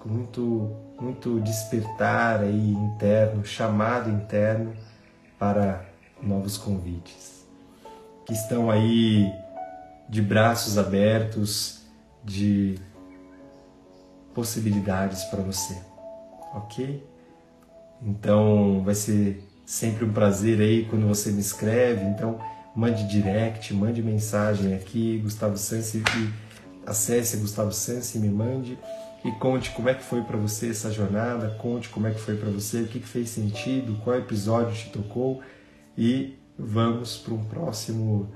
com 0.00 0.08
muito, 0.08 0.68
muito 1.00 1.38
despertar 1.38 2.40
aí 2.40 2.72
interno, 2.72 3.46
chamado 3.46 4.10
interno 4.10 4.72
para 5.38 5.91
novos 6.22 6.56
convites, 6.56 7.46
que 8.24 8.32
estão 8.32 8.70
aí 8.70 9.32
de 10.08 10.22
braços 10.22 10.78
abertos, 10.78 11.82
de 12.24 12.78
possibilidades 14.34 15.24
para 15.24 15.42
você, 15.42 15.76
ok? 16.54 17.04
Então 18.02 18.82
vai 18.84 18.94
ser 18.94 19.46
sempre 19.64 20.04
um 20.04 20.12
prazer 20.12 20.60
aí 20.60 20.84
quando 20.86 21.06
você 21.06 21.30
me 21.30 21.40
escreve. 21.40 22.04
Então 22.04 22.38
mande 22.74 23.06
direct, 23.06 23.72
mande 23.74 24.02
mensagem 24.02 24.74
aqui, 24.74 25.18
Gustavo 25.18 25.56
Sansi, 25.56 26.02
acesse 26.86 27.36
Gustavo 27.36 27.72
Sansi 27.72 28.18
me 28.18 28.28
mande. 28.28 28.78
e 29.24 29.30
conte 29.32 29.70
como 29.70 29.88
é 29.88 29.94
que 29.94 30.02
foi 30.02 30.20
para 30.22 30.36
você 30.36 30.70
essa 30.70 30.90
jornada, 30.90 31.50
conte 31.58 31.88
como 31.88 32.08
é 32.08 32.10
que 32.10 32.18
foi 32.18 32.36
para 32.36 32.50
você, 32.50 32.82
o 32.82 32.88
que, 32.88 32.98
que 32.98 33.06
fez 33.06 33.28
sentido, 33.28 34.00
qual 34.02 34.18
episódio 34.18 34.74
te 34.74 34.90
tocou 34.90 35.40
e 35.96 36.38
vamos 36.58 37.16
para 37.16 37.34
um 37.34 37.44
próximo, 37.44 38.28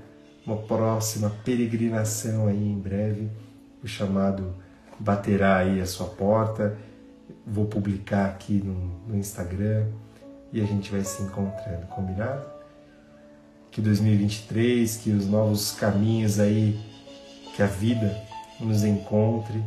uma 0.47 0.57
próxima 0.57 1.31
peregrinação 1.45 2.47
aí 2.47 2.71
em 2.71 2.79
breve. 2.79 3.31
O 3.83 3.87
chamado 3.87 4.55
baterá 4.99 5.59
aí 5.59 5.81
a 5.81 5.87
sua 5.87 6.07
porta. 6.07 6.77
Vou 7.47 7.67
publicar 7.67 8.27
aqui 8.27 8.55
no, 8.55 8.75
no 9.07 9.17
Instagram 9.17 9.87
e 10.53 10.61
a 10.61 10.65
gente 10.65 10.91
vai 10.91 11.05
se 11.05 11.23
encontrando, 11.23 11.87
combinado? 11.87 12.45
Que 13.71 13.81
2023, 13.81 14.97
que 14.97 15.11
os 15.11 15.27
novos 15.27 15.73
caminhos 15.73 16.39
aí, 16.41 16.81
que 17.55 17.63
a 17.63 17.67
vida 17.67 18.17
nos 18.61 18.85
encontre. 18.85 19.63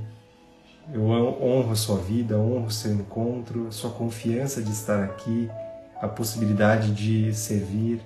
Eu 0.91 1.04
honro 1.04 1.71
a 1.71 1.75
sua 1.75 1.99
vida, 1.99 2.38
honro 2.39 2.65
o 2.65 2.71
seu 2.71 2.91
encontro, 2.93 3.67
a 3.67 3.71
sua 3.71 3.91
confiança 3.91 4.62
de 4.62 4.71
estar 4.71 5.04
aqui, 5.04 5.49
a 6.01 6.07
possibilidade 6.07 6.93
de 6.93 7.33
servir 7.33 8.01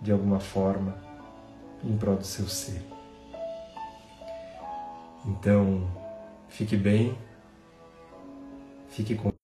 de 0.00 0.12
alguma 0.12 0.40
forma 0.40 0.96
em 1.82 1.96
prol 1.96 2.16
do 2.16 2.24
seu 2.24 2.46
ser. 2.46 2.82
Então, 5.26 5.90
fique 6.48 6.76
bem, 6.76 7.16
fique 8.88 9.14
com 9.14 9.39